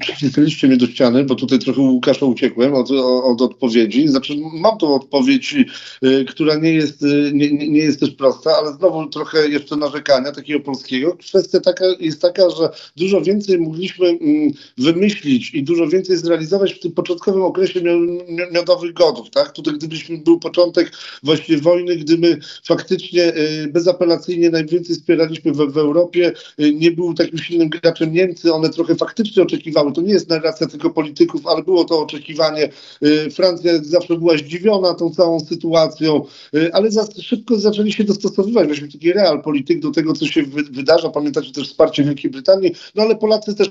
[0.01, 2.91] przycisnęliście mnie do ściany, bo tutaj trochę Łukasza uciekłem od,
[3.25, 4.09] od odpowiedzi.
[4.09, 5.57] Znaczy mam tą odpowiedź,
[6.05, 10.33] y, która nie jest, y, nie, nie jest też prosta, ale znowu trochę jeszcze narzekania
[10.33, 11.17] takiego polskiego.
[11.17, 16.81] Kwestia taka jest taka, że dużo więcej mogliśmy mm, wymyślić i dużo więcej zrealizować w
[16.81, 17.81] tym początkowym okresie
[18.53, 19.53] miodowych godów, tak?
[19.53, 25.79] Tutaj gdybyśmy był początek właśnie wojny, gdy my faktycznie y, bezapelacyjnie najwięcej wspieraliśmy w, w
[25.79, 26.33] Europie,
[26.75, 27.64] nie był takim silnym
[28.11, 32.69] Niemcy, one trochę faktycznie oczekiwały, to nie jest narracja tylko polityków, ale było to oczekiwanie.
[33.03, 36.25] Y, Francja zawsze była zdziwiona tą całą sytuacją,
[36.55, 40.43] y, ale za szybko zaczęli się dostosowywać, właśnie taki real polityk do tego, co się
[40.71, 41.09] wydarza.
[41.09, 43.71] Pamiętacie też wsparcie Wielkiej Brytanii, no ale Polacy też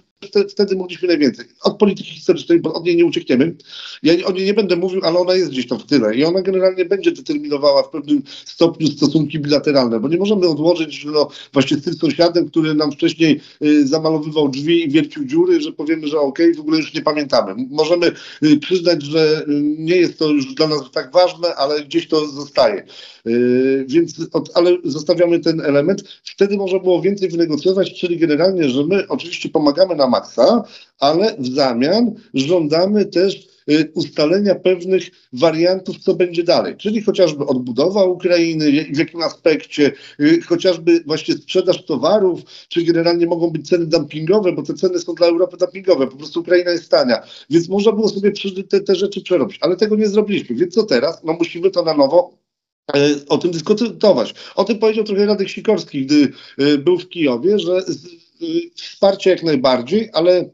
[0.50, 1.46] wtedy mogliśmy najwięcej.
[1.64, 3.56] Od polityki historycznej, bo od niej nie uciekniemy.
[4.04, 6.42] Ja o niej nie będę mówił, ale ona jest gdzieś tam w tyle i ona
[6.42, 11.84] generalnie będzie determinowała w pewnym stopniu stosunki bilateralne, bo nie możemy odłożyć, no, właśnie z
[11.84, 16.46] tym sąsiadem, który nam wcześniej y, zamalowywał drzwi i wiercił dziury, że powiemy, że okej,
[16.46, 17.56] okay, w ogóle już nie pamiętamy.
[17.70, 18.12] Możemy
[18.44, 22.28] y, przyznać, że y, nie jest to już dla nas tak ważne, ale gdzieś to
[22.28, 22.86] zostaje.
[23.28, 24.16] Y, więc,
[24.54, 26.04] ale zostawiamy ten element.
[26.24, 30.64] Wtedy można było więcej wynegocjować, czyli generalnie, że my oczywiście pomagamy na maksa,
[31.00, 38.04] ale w zamian żądamy też Y, ustalenia pewnych wariantów, co będzie dalej, czyli chociażby odbudowa
[38.04, 44.52] Ukrainy, w jakim aspekcie, y, chociażby właśnie sprzedaż towarów, czy generalnie mogą być ceny dumpingowe,
[44.52, 48.10] bo te ceny są dla Europy dumpingowe, po prostu Ukraina jest tania, więc można było
[48.10, 48.32] sobie
[48.70, 51.24] te, te rzeczy przerobić, ale tego nie zrobiliśmy, więc co teraz?
[51.24, 52.38] No musimy to na nowo
[52.96, 54.34] e, o tym dyskutować.
[54.56, 56.32] O tym powiedział trochę Radek Sikorski, gdy
[56.78, 57.82] był w Kijowie, że
[58.76, 60.50] wsparcie jak najbardziej, ale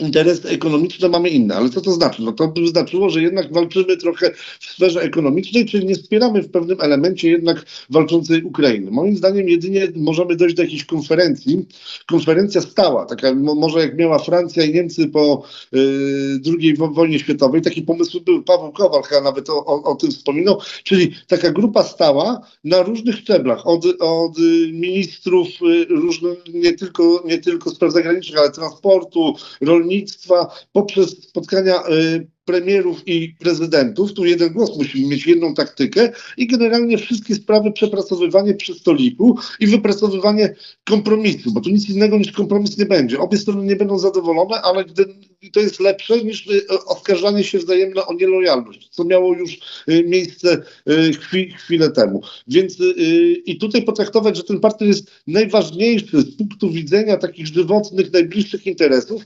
[0.00, 1.54] interesy ekonomiczne mamy inne.
[1.54, 2.22] Ale co to znaczy?
[2.22, 4.30] No to by znaczyło, że jednak walczymy trochę
[4.60, 8.90] w sferze ekonomicznej, czyli nie wspieramy w pewnym elemencie jednak walczącej Ukrainy.
[8.90, 11.66] Moim zdaniem jedynie możemy dojść do jakiejś konferencji.
[12.06, 15.42] Konferencja stała, taka może jak miała Francja i Niemcy po
[15.74, 15.78] y,
[16.60, 17.62] II wojnie światowej.
[17.62, 18.42] Taki pomysł był.
[18.42, 20.60] Paweł Kowal chyba nawet o, o, o, tym wspominał.
[20.82, 23.66] Czyli taka grupa stała na różnych szczeblach.
[23.66, 24.38] Od, od
[24.72, 31.82] ministrów y, różnych, nie tylko, nie tylko spraw zagranicznych, ale transportu, rolnictwa, rolnictwa poprzez spotkania
[31.88, 34.12] y, premierów i prezydentów.
[34.12, 39.66] Tu jeden głos musimy mieć jedną taktykę i generalnie wszystkie sprawy przepracowywanie przy stoliku i
[39.66, 40.54] wypracowywanie
[40.84, 43.18] kompromisu, bo tu nic innego niż kompromis nie będzie.
[43.18, 44.84] Obie strony nie będą zadowolone, ale
[45.52, 50.62] to jest lepsze niż y, oskarżanie się wzajemne o nielojalność, co miało już y, miejsce
[51.20, 52.22] chwi, chwilę temu.
[52.48, 52.78] Więc
[53.46, 59.22] i tutaj potraktować, że ten partner jest najważniejszy z punktu widzenia takich żywotnych, najbliższych interesów.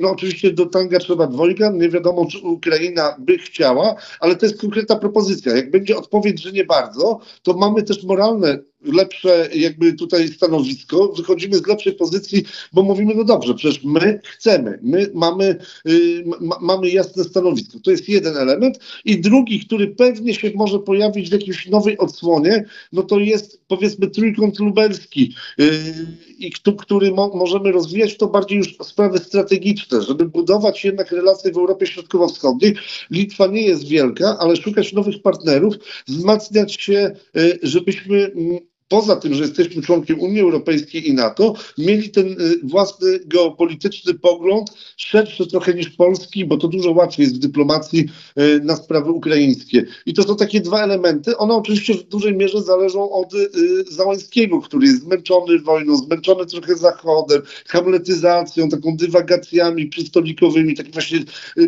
[0.00, 4.60] No oczywiście do tanga trzeba dwojga, nie wiadomo czy Ukraina by chciała, ale to jest
[4.60, 5.56] konkretna propozycja.
[5.56, 11.56] Jak będzie odpowiedź, że nie bardzo, to mamy też moralne lepsze jakby tutaj stanowisko, wychodzimy
[11.56, 15.56] z lepszej pozycji, bo mówimy, no dobrze, przecież my chcemy, my mamy,
[15.88, 17.78] y, ma, mamy jasne stanowisko.
[17.84, 18.78] To jest jeden element.
[19.04, 24.10] I drugi, który pewnie się może pojawić w jakiejś nowej odsłonie, no to jest powiedzmy
[24.10, 26.06] trójkąt lubelski, y,
[26.38, 31.56] i który mo, możemy rozwijać, to bardziej już sprawy strategiczne, żeby budować jednak relacje w
[31.56, 32.74] Europie Środkowo-Wschodniej.
[33.10, 35.74] Litwa nie jest wielka, ale szukać nowych partnerów,
[36.06, 42.10] wzmacniać się, y, żebyśmy mm, poza tym, że jesteśmy członkiem Unii Europejskiej i NATO, mieli
[42.10, 47.38] ten y, własny geopolityczny pogląd, szerszy trochę niż polski, bo to dużo łatwiej jest w
[47.38, 48.06] dyplomacji
[48.38, 49.86] y, na sprawy ukraińskie.
[50.06, 51.36] I to są takie dwa elementy.
[51.36, 53.48] One oczywiście w dużej mierze zależą od y,
[53.90, 61.18] Załańskiego, który jest zmęczony wojną, zmęczony trochę Zachodem, hamletyzacją, taką dywagacjami przystolikowymi, takim właśnie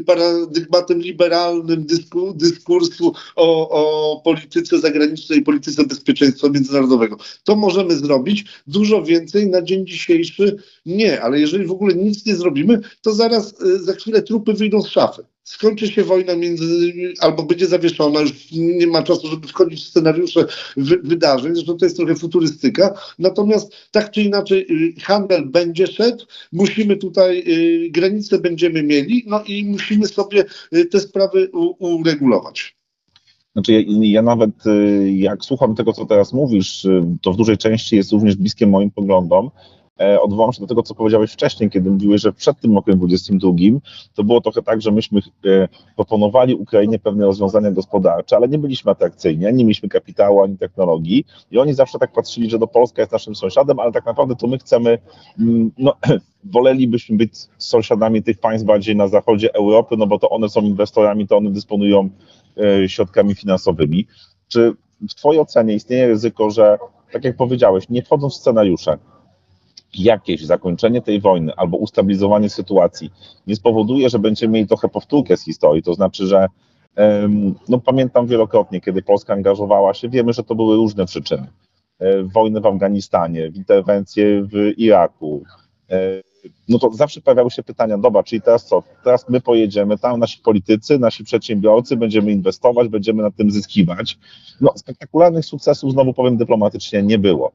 [0.06, 7.07] paradygmatem liberalnym dysku, dyskursu o, o polityce zagranicznej i polityce bezpieczeństwa międzynarodowego.
[7.44, 8.44] To możemy zrobić.
[8.66, 13.62] Dużo więcej na dzień dzisiejszy nie, ale jeżeli w ogóle nic nie zrobimy, to zaraz
[13.62, 15.22] y, za chwilę trupy wyjdą z szafy.
[15.44, 20.46] Skończy się wojna między, albo będzie zawieszona, już nie ma czasu, żeby wchodzić w scenariusze
[20.76, 22.94] wy, wydarzeń, zresztą to jest trochę futurystyka.
[23.18, 29.44] Natomiast tak czy inaczej y, handel będzie szedł, musimy tutaj, y, granice będziemy mieli, no
[29.46, 30.44] i musimy sobie
[30.90, 32.77] te sprawy u, uregulować.
[33.58, 37.58] Znaczy, ja, ja, nawet y, jak słucham tego, co teraz mówisz, y, to w dużej
[37.58, 39.50] części jest również bliskie moim poglądom.
[40.00, 43.52] E, odwołam się do tego, co powiedziałeś wcześniej, kiedy mówiłeś, że przed tym rokiem 22
[44.14, 48.90] to było trochę tak, że myśmy e, proponowali Ukrainie pewne rozwiązania gospodarcze, ale nie byliśmy
[48.90, 53.12] atrakcyjni, nie mieliśmy kapitału ani technologii i oni zawsze tak patrzyli, że do Polska jest
[53.12, 54.98] naszym sąsiadem, ale tak naprawdę to my chcemy,
[55.38, 55.94] mm, no,
[56.44, 61.26] wolelibyśmy być sąsiadami tych państw bardziej na zachodzie Europy, no bo to one są inwestorami,
[61.26, 62.10] to one dysponują
[62.86, 64.06] środkami finansowymi.
[64.48, 64.72] Czy
[65.10, 66.78] w Twojej ocenie istnieje ryzyko, że,
[67.12, 68.98] tak jak powiedziałeś, nie wchodząc w scenariusze,
[69.94, 73.10] jakieś zakończenie tej wojny albo ustabilizowanie sytuacji
[73.46, 76.46] nie spowoduje, że będziemy mieli trochę powtórkę z historii, to znaczy, że
[77.68, 81.46] no pamiętam wielokrotnie, kiedy Polska angażowała się, wiemy, że to były różne przyczyny.
[81.98, 85.42] E, wojny w Afganistanie, interwencje w Iraku,
[85.90, 86.20] e,
[86.68, 88.82] no to zawsze pojawiały się pytania, dobra, czyli teraz co?
[89.04, 94.18] Teraz my pojedziemy tam, nasi politycy, nasi przedsiębiorcy, będziemy inwestować, będziemy na tym zyskiwać.
[94.60, 97.52] No, spektakularnych sukcesów, znowu powiem dyplomatycznie, nie było.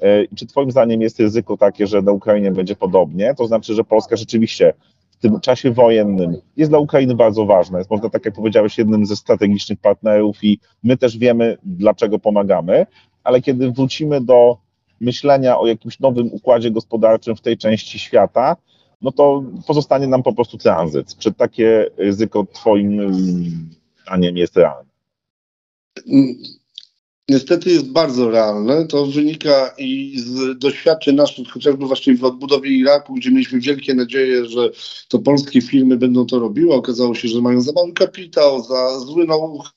[0.00, 3.34] E, czy Twoim zdaniem jest ryzyko takie, że na Ukrainie będzie podobnie?
[3.34, 4.74] To znaczy, że Polska rzeczywiście
[5.10, 7.78] w tym czasie wojennym jest dla Ukrainy bardzo ważna.
[7.78, 12.86] Jest, można, tak jak powiedziałeś, jednym ze strategicznych partnerów i my też wiemy, dlaczego pomagamy,
[13.24, 14.63] ale kiedy wrócimy do
[15.04, 18.56] myślenia o jakimś nowym układzie gospodarczym w tej części świata,
[19.02, 21.18] no to pozostanie nam po prostu tranzyt.
[21.18, 23.00] Czy takie ryzyko Twoim
[24.02, 24.90] zdaniem jest realne?
[27.28, 28.86] Niestety jest bardzo realne.
[28.86, 34.46] To wynika i z doświadczeń naszych, chociażby właśnie w odbudowie Iraku, gdzie mieliśmy wielkie nadzieje,
[34.46, 34.70] że
[35.08, 36.74] to polskie firmy będą to robiły.
[36.74, 39.70] Okazało się, że mają za mały kapitał, za zły know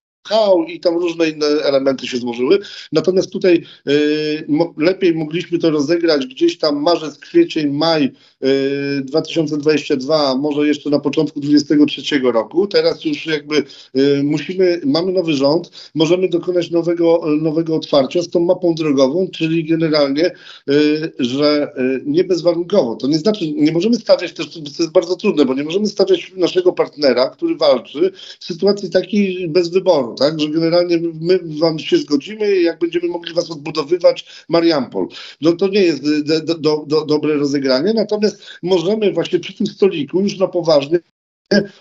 [0.68, 2.60] i tam różne inne elementy się złożyły.
[2.92, 8.12] Natomiast tutaj y, mo, lepiej mogliśmy to rozegrać gdzieś tam marzec, kwiecień, maj
[8.44, 12.68] y, 2022, może jeszcze na początku 2023 roku.
[12.68, 18.40] Teraz już jakby y, musimy, mamy nowy rząd, możemy dokonać nowego, nowego otwarcia z tą
[18.40, 20.32] mapą drogową, czyli generalnie,
[20.70, 22.96] y, że y, nie bezwarunkowo.
[22.96, 26.32] To nie znaczy, nie możemy stawiać też, to jest bardzo trudne, bo nie możemy stawiać
[26.36, 31.98] naszego partnera, który walczy w sytuacji takiej bez wyboru tak, że generalnie my wam się
[31.98, 35.08] zgodzimy, jak będziemy mogli was odbudowywać Mariampol.
[35.42, 40.22] No to nie jest do, do, do, dobre rozegranie, natomiast możemy właśnie przy tym stoliku
[40.22, 41.00] już na poważnie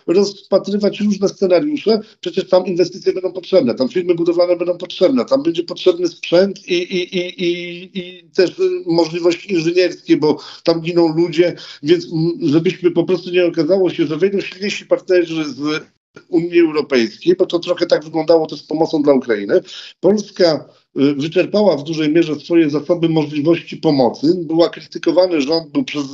[0.06, 5.62] rozpatrywać różne scenariusze, przecież tam inwestycje będą potrzebne, tam firmy budowlane będą potrzebne, tam będzie
[5.62, 8.52] potrzebny sprzęt i, i, i, i, i też
[8.86, 12.06] możliwości inżynierskie, bo tam giną ludzie, więc
[12.42, 15.86] żebyśmy po prostu nie okazało się, że wejdą silniejsi partnerzy z
[16.28, 19.60] Unii Europejskiej, bo to trochę tak wyglądało też z pomocą dla Ukrainy.
[20.00, 20.68] Polska
[21.00, 24.34] y, wyczerpała w dużej mierze swoje zasoby możliwości pomocy.
[24.34, 26.04] Była krytykowany rząd, był przez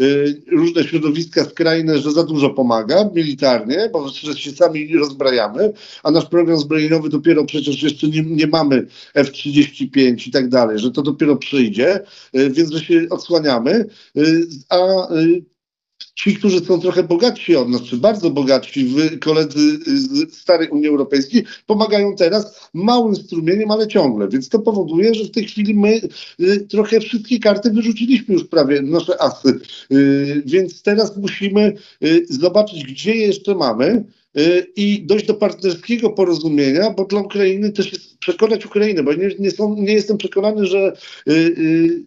[0.00, 6.10] y, różne środowiska skrajne, że za dużo pomaga militarnie, bo że się sami rozbrajamy, a
[6.10, 11.02] nasz program zbrojeniowy dopiero przecież jeszcze nie, nie mamy F-35 i tak dalej, że to
[11.02, 12.00] dopiero przyjdzie,
[12.36, 13.86] y, więc że się odsłaniamy,
[14.68, 14.78] a
[16.20, 21.44] ci, którzy są trochę bogatsi od nas, czy bardzo bogatsi, koledzy z starej Unii Europejskiej,
[21.66, 24.28] pomagają teraz małym strumieniem, ale ciągle.
[24.28, 26.00] Więc to powoduje, że w tej chwili my
[26.40, 29.60] y, trochę wszystkie karty wyrzuciliśmy już prawie, nasze asy.
[29.92, 34.04] Y, więc teraz musimy y, zobaczyć, gdzie jeszcze mamy
[34.76, 39.50] i dojść do partnerskiego porozumienia, bo dla Ukrainy też jest przekonać Ukrainę, bo nie, nie,
[39.50, 40.92] są, nie jestem przekonany, że
[41.28, 42.04] y, y,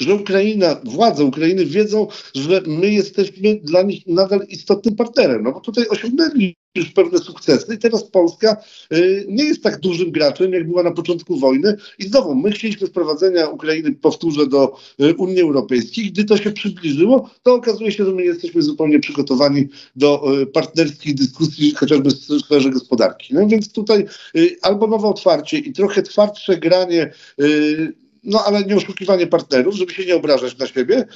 [0.00, 5.60] że Ukraina, władze Ukrainy wiedzą, że my jesteśmy dla nich nadal istotnym partnerem, no bo
[5.60, 8.56] tutaj osiągnęli już pewne sukcesy i teraz Polska
[8.92, 12.86] y, nie jest tak dużym graczem, jak była na początku wojny i znowu my chcieliśmy
[12.86, 16.12] wprowadzenia Ukrainy, powtórzę, do y, Unii Europejskiej.
[16.12, 21.14] Gdy to się przybliżyło, to okazuje się, że my jesteśmy zupełnie przygotowani do y, partnerskich
[21.14, 23.34] dyskusji, chociażby w sferze gospodarki.
[23.34, 24.06] No więc tutaj
[24.36, 29.92] y, albo nowe otwarcie i trochę twardsze granie y, no ale nie oszukiwanie partnerów, żeby
[29.92, 31.06] się nie obrażać na siebie,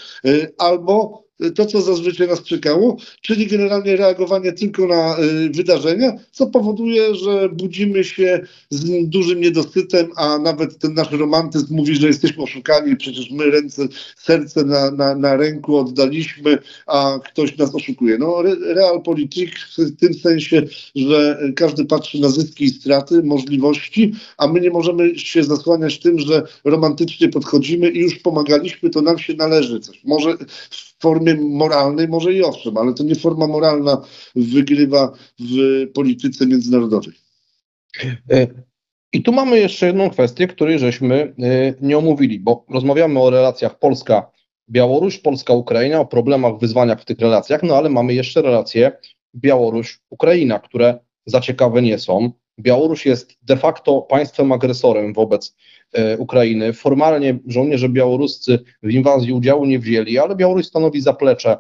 [0.59, 7.15] albo to, co zazwyczaj nas czekało, czyli generalnie reagowanie tylko na y, wydarzenia, co powoduje,
[7.15, 12.97] że budzimy się z dużym niedosytem, a nawet ten nasz romantyzm mówi, że jesteśmy oszukani,
[12.97, 18.19] przecież my ręce, serce na, na, na ręku oddaliśmy, a ktoś nas oszukuje.
[18.19, 20.63] No, realpolitik w tym sensie,
[20.95, 26.19] że każdy patrzy na zyski i straty, możliwości, a my nie możemy się zasłaniać tym,
[26.19, 30.05] że romantycznie podchodzimy i już pomagaliśmy, to nam się należy coś.
[30.05, 30.37] Może
[30.71, 34.03] w formie moralnej, może i owszem, ale to nie forma moralna
[34.37, 37.15] wygrywa w polityce międzynarodowej.
[38.31, 38.47] E,
[39.13, 43.79] I tu mamy jeszcze jedną kwestię, której żeśmy e, nie omówili, bo rozmawiamy o relacjach
[43.79, 48.93] Polska-Białoruś, Polska-Ukraina, o problemach, wyzwaniach w tych relacjach, no ale mamy jeszcze relacje
[49.35, 52.33] Białoruś-Ukraina, które za ciekawe nie są.
[52.61, 55.57] Białoruś jest de facto państwem agresorem wobec
[55.93, 56.73] E, Ukrainy.
[56.73, 61.59] Formalnie żołnierze białoruscy w inwazji udziału nie wzięli, ale Białoruś stanowi zaplecze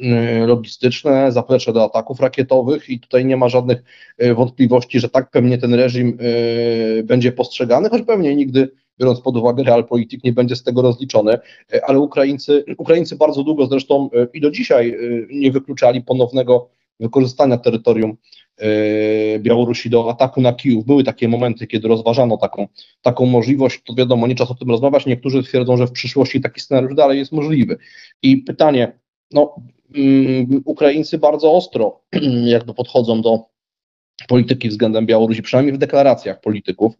[0.00, 3.82] e, logistyczne, zaplecze do ataków rakietowych i tutaj nie ma żadnych
[4.18, 6.18] e, wątpliwości, że tak pewnie ten reżim
[7.04, 8.70] będzie postrzegany, choć pewnie nigdy,
[9.00, 11.38] biorąc pod uwagę realpolitik, nie będzie z tego rozliczony,
[11.86, 14.96] ale Ukraińcy, Ukraińcy bardzo długo zresztą i do dzisiaj
[15.30, 16.68] nie wykluczali ponownego
[17.00, 18.16] wykorzystania terytorium
[19.38, 20.86] Białorusi do ataku na Kijów.
[20.86, 22.68] Były takie momenty, kiedy rozważano taką,
[23.02, 26.60] taką możliwość, to wiadomo, nie czas o tym rozmawiać, niektórzy twierdzą, że w przyszłości taki
[26.60, 27.78] scenariusz dalej jest możliwy.
[28.22, 28.92] I pytanie,
[29.32, 29.54] no
[29.96, 32.00] um, Ukraińcy bardzo ostro
[32.44, 33.40] jakby podchodzą do
[34.28, 36.94] polityki względem Białorusi, przynajmniej w deklaracjach polityków.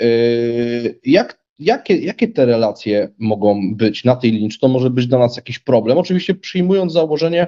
[0.00, 4.50] Yy, jak Jakie, jakie te relacje mogą być na tej linii?
[4.50, 5.98] Czy to może być dla nas jakiś problem?
[5.98, 7.46] Oczywiście przyjmując założenie,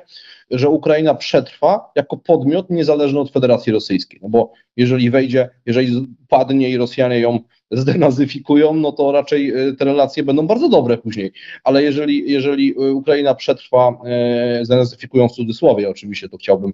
[0.50, 4.20] że Ukraina przetrwa jako podmiot niezależny od Federacji Rosyjskiej.
[4.22, 7.38] No bo jeżeli wejdzie, jeżeli padnie i Rosjanie ją
[7.70, 11.32] zdenazyfikują, no to raczej e, te relacje będą bardzo dobre później.
[11.64, 16.72] Ale jeżeli, jeżeli e, Ukraina przetrwa, e, zdenazyfikują w cudzysłowie, oczywiście to chciałbym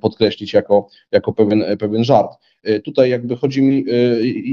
[0.00, 2.30] podkreślić jako, jako pewien, pewien żart.
[2.84, 3.84] Tutaj jakby chodzi mi,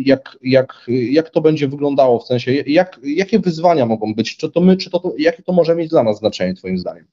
[0.06, 4.62] jak, jak, jak to będzie wyglądało, w sensie, jak, jakie wyzwania mogą być, czy to
[4.62, 7.06] my, czy to, jakie to może mieć dla nas znaczenie, Twoim zdaniem?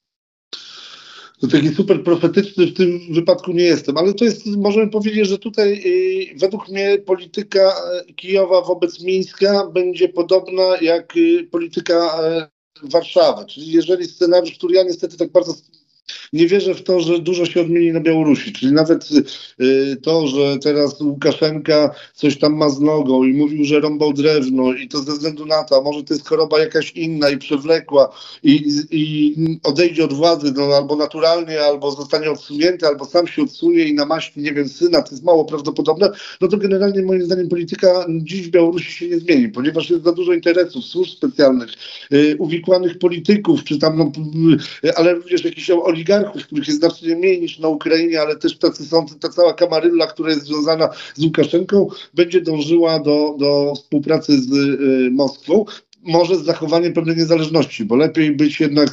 [1.42, 5.38] To taki super profetyczny w tym wypadku nie jestem, ale to jest, możemy powiedzieć, że
[5.38, 7.74] tutaj y, według mnie polityka
[8.10, 12.18] y, Kijowa wobec Mińska będzie podobna jak y, polityka
[12.82, 13.46] Warszawy.
[13.46, 15.54] Czyli jeżeli scenariusz, który ja niestety tak bardzo
[16.32, 18.52] nie wierzę w to, że dużo się odmieni na Białorusi.
[18.52, 19.08] Czyli nawet
[19.60, 24.72] y, to, że teraz Łukaszenka coś tam ma z nogą i mówił, że rąbał drewno
[24.72, 28.14] i to ze względu na to, a może to jest choroba jakaś inna i przewlekła
[28.42, 33.84] i, i odejdzie od władzy no, albo naturalnie, albo zostanie odsunięty, albo sam się odsunie
[33.84, 38.06] i namaści, nie wiem, syna, to jest mało prawdopodobne, no to generalnie moim zdaniem polityka
[38.08, 41.70] dziś w Białorusi się nie zmieni, ponieważ jest za dużo interesów, służb specjalnych,
[42.12, 44.12] y, uwikłanych polityków, czy tam, no,
[44.84, 46.01] y, ale również jakichś oligarchów,
[46.44, 50.30] których jest znacznie mniej niż na Ukrainie, ale też tacy są, ta cała kamarylla, która
[50.30, 55.64] jest związana z Łukaszenką, będzie dążyła do, do współpracy z y, Moskwą
[56.02, 58.88] może z zachowaniem pewnej niezależności, bo lepiej być jednak,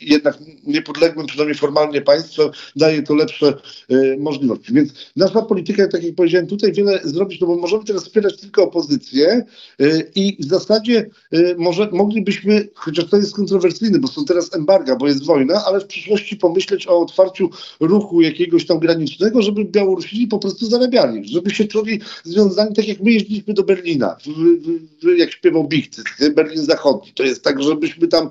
[0.00, 3.54] jednak niepodległym, przynajmniej formalnie państwem, daje to lepsze
[3.92, 4.74] y, możliwości.
[4.74, 8.64] Więc nasza polityka, tak jak powiedziałem, tutaj wiele zrobić, no bo możemy teraz wspierać tylko
[8.64, 9.44] opozycję
[9.80, 14.96] y, i w zasadzie y, może moglibyśmy, chociaż to jest kontrowersyjne, bo są teraz embarga,
[14.96, 17.50] bo jest wojna, ale w przyszłości pomyśleć o otwarciu
[17.80, 23.00] ruchu jakiegoś tam granicznego, żeby Białorusini po prostu zarabiali, żeby się czuli związani, tak jak
[23.00, 26.02] my jeździliśmy do Berlina, w, w, w, jak śpiewał Bichty,
[26.34, 27.12] Berlin Zachodni.
[27.12, 28.30] To jest tak, żebyśmy tam,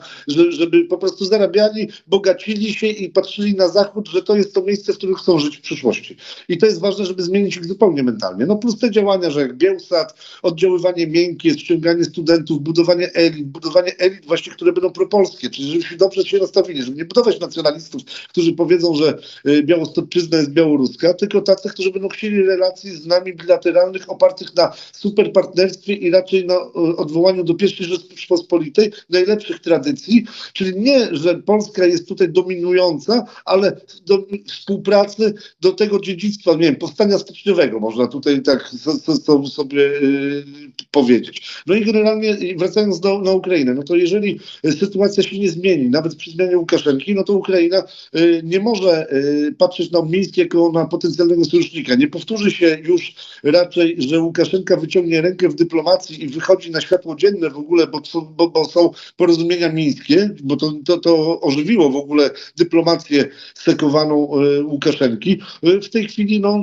[0.50, 4.94] żeby po prostu zarabiali, bogacili się i patrzyli na Zachód, że to jest to miejsce,
[4.94, 6.18] w którym chcą żyć w przyszłości.
[6.50, 8.46] I to jest ważne, żeby zmienić ich zupełnie mentalnie.
[8.46, 14.26] No plus te działania, że jak Bielsat, oddziaływanie miękkie, ściąganie studentów, budowanie elit, budowanie elit
[14.26, 18.96] właśnie, które będą propolskie, czyli żebyśmy dobrze się nastawili, żeby nie budować nacjonalistów, którzy powiedzą,
[18.96, 19.18] że
[19.48, 24.74] y, Białostoczyzna jest białoruska, tylko tacy, którzy będą chcieli relacji z nami bilateralnych opartych na
[24.92, 31.86] superpartnerstwie i raczej na y, odwołaniu do pierwszej Rzeczpospolitej, najlepszych tradycji, czyli nie, że Polska
[31.86, 38.42] jest tutaj dominująca, ale do współpracy do tego dziedzictwa, nie wiem, powstania styczniowego, można tutaj
[38.42, 38.70] tak
[39.04, 40.44] so, so, sobie y,
[40.92, 41.64] powiedzieć.
[41.68, 44.40] No i generalnie wracając do, na Ukrainę, no to jeżeli
[44.80, 47.84] sytuacja się nie zmieni, nawet przy zmianie Łukaszenki, no to Ukraina
[48.16, 51.96] y, nie może y, patrzeć na Mińsk jako na potencjalnego sojusznika.
[51.96, 57.16] Nie powtórzy się już raczej, że Łukaszenka wyciągnie rękę w dyplomacji i wychodzi na światło
[57.16, 57.99] dzienne w ogóle, bo
[58.38, 64.64] bo, bo są porozumienia mińskie, bo to, to, to ożywiło w ogóle dyplomację sekowaną e,
[64.64, 65.42] Łukaszenki.
[65.64, 66.62] E, w tej chwili no,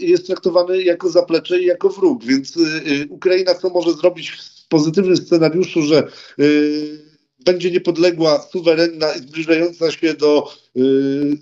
[0.00, 2.60] jest traktowany jako zaplecze i jako wróg, więc e,
[3.08, 4.32] Ukraina co może zrobić
[4.68, 6.08] pozytywnym scenariuszu, że
[6.40, 6.98] y,
[7.44, 11.38] będzie niepodległa, suwerenna i zbliżająca się do y,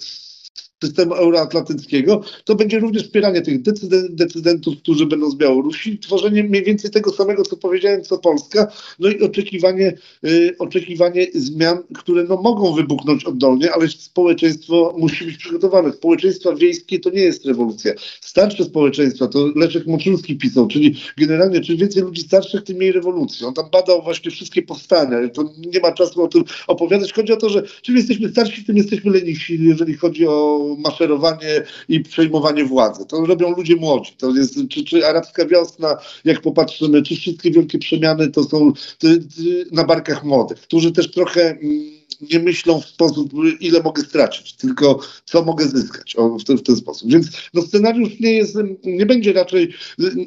[0.85, 3.63] systemu euroatlantyckiego, to będzie również wspieranie tych
[4.11, 9.09] decydentów, którzy będą z Białorusi, tworzenie mniej więcej tego samego, co powiedziałem, co Polska, no
[9.09, 15.93] i oczekiwanie, y, oczekiwanie zmian, które no, mogą wybuchnąć oddolnie, ale społeczeństwo musi być przygotowane.
[15.93, 17.93] Społeczeństwa wiejskie to nie jest rewolucja.
[18.21, 23.47] Starsze społeczeństwa, to Leszek Moczulski pisał, czyli generalnie czym więcej ludzi starszych, tym mniej rewolucji.
[23.47, 25.29] On tam badał właśnie wszystkie powstania.
[25.29, 27.13] To nie ma czasu o tym opowiadać.
[27.13, 32.01] Chodzi o to, że czym jesteśmy starsi, tym jesteśmy lenisi, jeżeli chodzi o maszerowanie i
[32.01, 33.07] przejmowanie władzy.
[33.07, 34.13] To robią ludzie młodzi.
[34.19, 39.25] To jest, czy, czy arabska wiosna, jak popatrzymy, czy wszystkie wielkie przemiany, to są ty,
[39.73, 41.97] na barkach młodych, którzy też trochę mm,
[42.31, 46.63] nie myślą w sposób, ile mogę stracić, tylko co mogę zyskać o, w, ten, w,
[46.63, 47.11] ten, sposób.
[47.11, 49.73] Więc no, scenariusz nie jest, nie będzie raczej,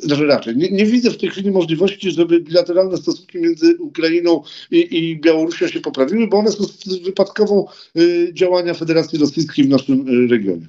[0.02, 4.98] znaczy raczej, nie, nie, widzę w tej chwili możliwości, żeby bilateralne stosunki między Ukrainą i,
[4.98, 6.64] i Białorusią się poprawiły, bo one są
[7.04, 7.66] wypadkową
[7.98, 10.68] y, działania Federacji Rosyjskiej w naszym y, regionie.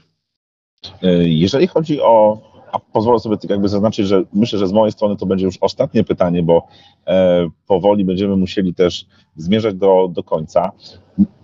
[1.02, 4.92] E, jeżeli chodzi o a pozwolę sobie tak jakby zaznaczyć, że myślę, że z mojej
[4.92, 6.66] strony to będzie już ostatnie pytanie, bo
[7.06, 9.06] e, powoli będziemy musieli też
[9.36, 10.72] zmierzać do, do końca.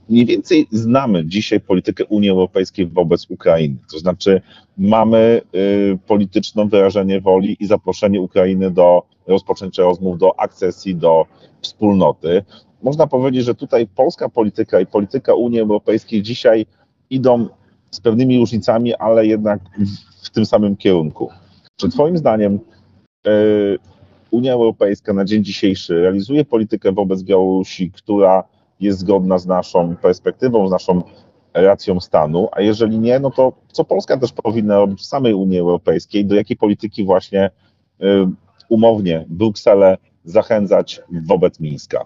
[0.08, 3.76] Mniej więcej znamy dzisiaj politykę Unii Europejskiej wobec Ukrainy.
[3.92, 4.40] To znaczy,
[4.78, 11.26] mamy y, polityczne wyrażenie woli i zaproszenie Ukrainy do rozpoczęcia rozmów, do akcesji, do
[11.60, 12.44] wspólnoty.
[12.82, 16.66] Można powiedzieć, że tutaj polska polityka i polityka Unii Europejskiej dzisiaj
[17.10, 17.48] idą
[17.90, 19.60] z pewnymi różnicami, ale jednak
[20.36, 21.30] tym samym kierunku.
[21.76, 22.60] Czy Twoim zdaniem
[23.26, 23.30] e,
[24.30, 28.44] Unia Europejska na dzień dzisiejszy realizuje politykę wobec Białorusi, która
[28.80, 31.02] jest zgodna z naszą perspektywą, z naszą
[31.54, 35.58] racją stanu, a jeżeli nie, no to co Polska też powinna robić w samej Unii
[35.58, 37.50] Europejskiej, do jakiej polityki właśnie
[38.00, 38.30] e,
[38.68, 42.04] umownie Brukselę zachęcać wobec Mińska?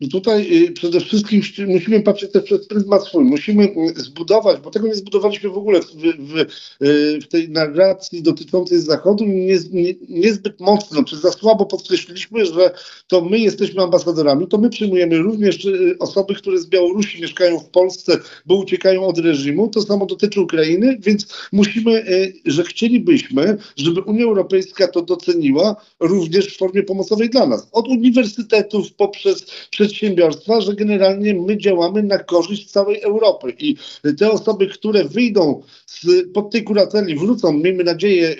[0.00, 3.24] I tutaj y, przede wszystkim musimy patrzeć też przez pryzmat swój.
[3.24, 5.86] Musimy y, zbudować, bo tego nie zbudowaliśmy w ogóle w,
[6.18, 6.38] w,
[6.84, 12.70] y, w tej narracji dotyczącej Zachodu, nie, nie, niezbyt mocno, czy za słabo podkreśliliśmy, że
[13.06, 15.68] to my jesteśmy ambasadorami, to my przyjmujemy również
[15.98, 19.68] osoby, które z Białorusi mieszkają w Polsce, bo uciekają od reżimu.
[19.68, 22.04] To samo dotyczy Ukrainy, więc musimy,
[22.44, 27.68] że chcielibyśmy, żeby Unia Europejska to doceniła również w formie pomocowej dla nas.
[27.72, 29.46] Od uniwersytetów poprzez
[29.88, 33.76] przedsiębiorstwa, że generalnie my działamy na korzyść całej Europy i
[34.18, 38.36] te osoby, które wyjdą z, pod tej kurateli, wrócą, miejmy nadzieję,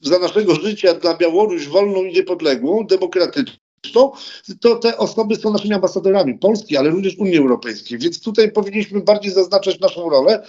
[0.00, 4.12] za naszego życia dla Białoruś wolną i niepodległą, demokratyczną,
[4.60, 7.98] to te osoby są naszymi ambasadorami Polski, ale również Unii Europejskiej.
[7.98, 10.46] Więc tutaj powinniśmy bardziej zaznaczać naszą rolę.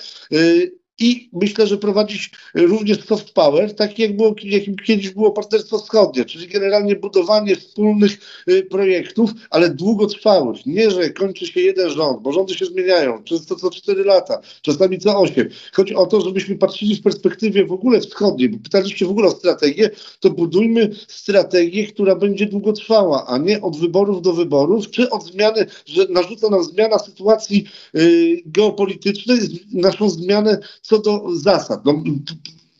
[0.99, 6.25] I myślę, że prowadzić również soft power, tak jak było, jakim kiedyś było Partnerstwo Wschodnie,
[6.25, 8.17] czyli generalnie budowanie wspólnych
[8.49, 10.65] y, projektów, ale długotrwałych.
[10.65, 14.99] Nie, że kończy się jeden rząd, bo rządy się zmieniają, często co 4 lata, czasami
[14.99, 15.49] co 8.
[15.73, 19.31] Chodzi o to, żebyśmy patrzyli w perspektywie w ogóle wschodniej, bo pytaliście w ogóle o
[19.31, 19.89] strategię,
[20.19, 25.65] to budujmy strategię, która będzie długotrwała, a nie od wyborów do wyborów, czy od zmiany,
[25.85, 27.65] że narzuca nam zmiana sytuacji
[27.95, 29.39] y, geopolitycznej,
[29.73, 31.85] naszą zmianę co do zasad.
[31.85, 32.03] No,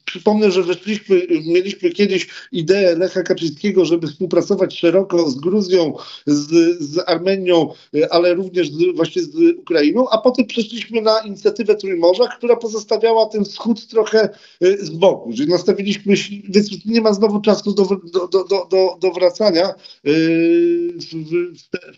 [0.06, 5.94] Przypomnę, że weszliśmy, mieliśmy kiedyś ideę Lecha Kaczyńskiego, żeby współpracować szeroko z Gruzją,
[6.26, 6.48] z,
[6.80, 7.74] z Armenią,
[8.10, 13.46] ale również z, właśnie z Ukrainą, a potem przeszliśmy na inicjatywę Trójmorza, która pozostawiała ten
[13.46, 14.30] wschód trochę
[14.64, 15.34] y, z boku.
[15.34, 16.16] Czyli nastawiliśmy,
[16.50, 21.16] więc nie ma znowu czasu do, do, do, do, do wracania y, w,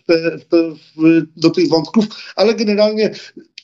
[0.08, 2.04] w, w, do tych wątków,
[2.36, 3.14] ale generalnie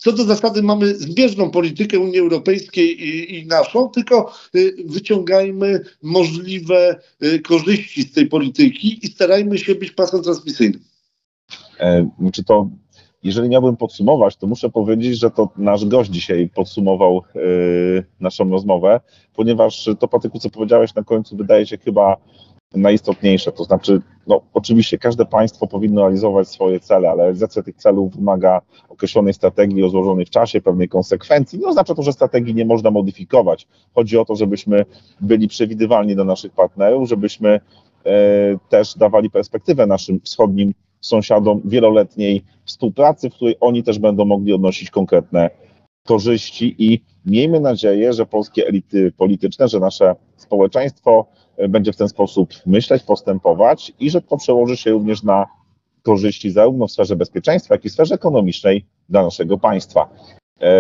[0.05, 6.97] co do zasady mamy zbieżną politykę Unii Europejskiej i, i naszą, tylko y, wyciągajmy możliwe
[7.23, 10.81] y, korzyści z tej polityki i starajmy się być pasem transmisyjnym.
[11.81, 12.71] E, czy to,
[13.23, 17.41] jeżeli miałbym podsumować, to muszę powiedzieć, że to nasz gość dzisiaj podsumował e,
[18.21, 19.01] naszą rozmowę,
[19.35, 22.17] ponieważ to, Patryku, co powiedziałeś na końcu, wydaje się chyba
[22.75, 23.53] najistotniejsze.
[23.53, 28.61] To znaczy, no, oczywiście każde państwo powinno realizować swoje cele, ale realizacja tych celów wymaga
[28.89, 31.59] określonej strategii rozłożonej w czasie, pewnej konsekwencji.
[31.59, 33.67] Nie oznacza to, że strategii nie można modyfikować.
[33.95, 34.85] Chodzi o to, żebyśmy
[35.21, 37.61] byli przewidywalni dla naszych partnerów, żebyśmy e,
[38.69, 44.91] też dawali perspektywę naszym wschodnim sąsiadom wieloletniej współpracy, w której oni też będą mogli odnosić
[44.91, 45.51] konkretne
[46.07, 51.27] korzyści i miejmy nadzieję, że polskie elity polityczne, że nasze społeczeństwo
[51.69, 55.47] będzie w ten sposób myśleć, postępować i że to przełoży się również na
[56.03, 60.09] korzyści zarówno w sferze bezpieczeństwa, jak i w sferze ekonomicznej dla naszego państwa.
[60.61, 60.71] E,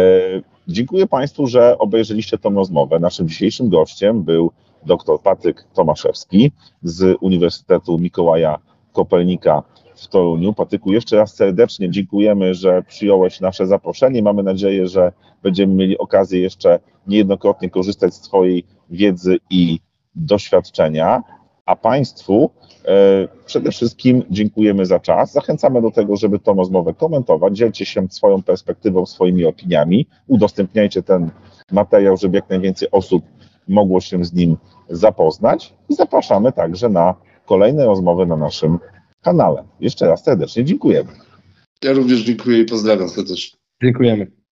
[0.69, 3.01] dziękuję Państwu, że obejrzeliście tę rozmowę.
[3.01, 4.51] Naszym dzisiejszym gościem był
[4.87, 6.53] dr Patryk Tomaszewski
[6.83, 8.59] z Uniwersytetu Mikołaja
[8.93, 9.63] Kopelnika
[9.97, 10.53] w Toruniu.
[10.53, 14.23] Patyku, jeszcze raz serdecznie dziękujemy, że przyjąłeś nasze zaproszenie.
[14.23, 15.13] Mamy nadzieję, że
[15.43, 19.79] będziemy mieli okazję jeszcze niejednokrotnie korzystać z Twojej wiedzy i
[20.17, 21.23] doświadczenia.
[21.67, 22.51] A Państwu
[22.85, 25.33] e, przede wszystkim dziękujemy za czas.
[25.33, 27.57] Zachęcamy do tego, żeby tą rozmowę komentować.
[27.57, 30.07] Dzielcie się swoją perspektywą, swoimi opiniami.
[30.27, 31.31] Udostępniajcie ten
[31.73, 33.25] materiał, żeby jak najwięcej osób
[33.69, 34.57] mogło się z nim
[34.89, 35.75] zapoznać.
[35.89, 37.15] I zapraszamy także na
[37.47, 38.79] kolejne rozmowy na naszym
[39.23, 39.65] kanale.
[39.81, 41.13] Jeszcze raz serdecznie dziękujemy.
[41.85, 43.59] Ja również dziękuję i pozdrawiam serdecznie.
[43.83, 44.44] Dziękujemy.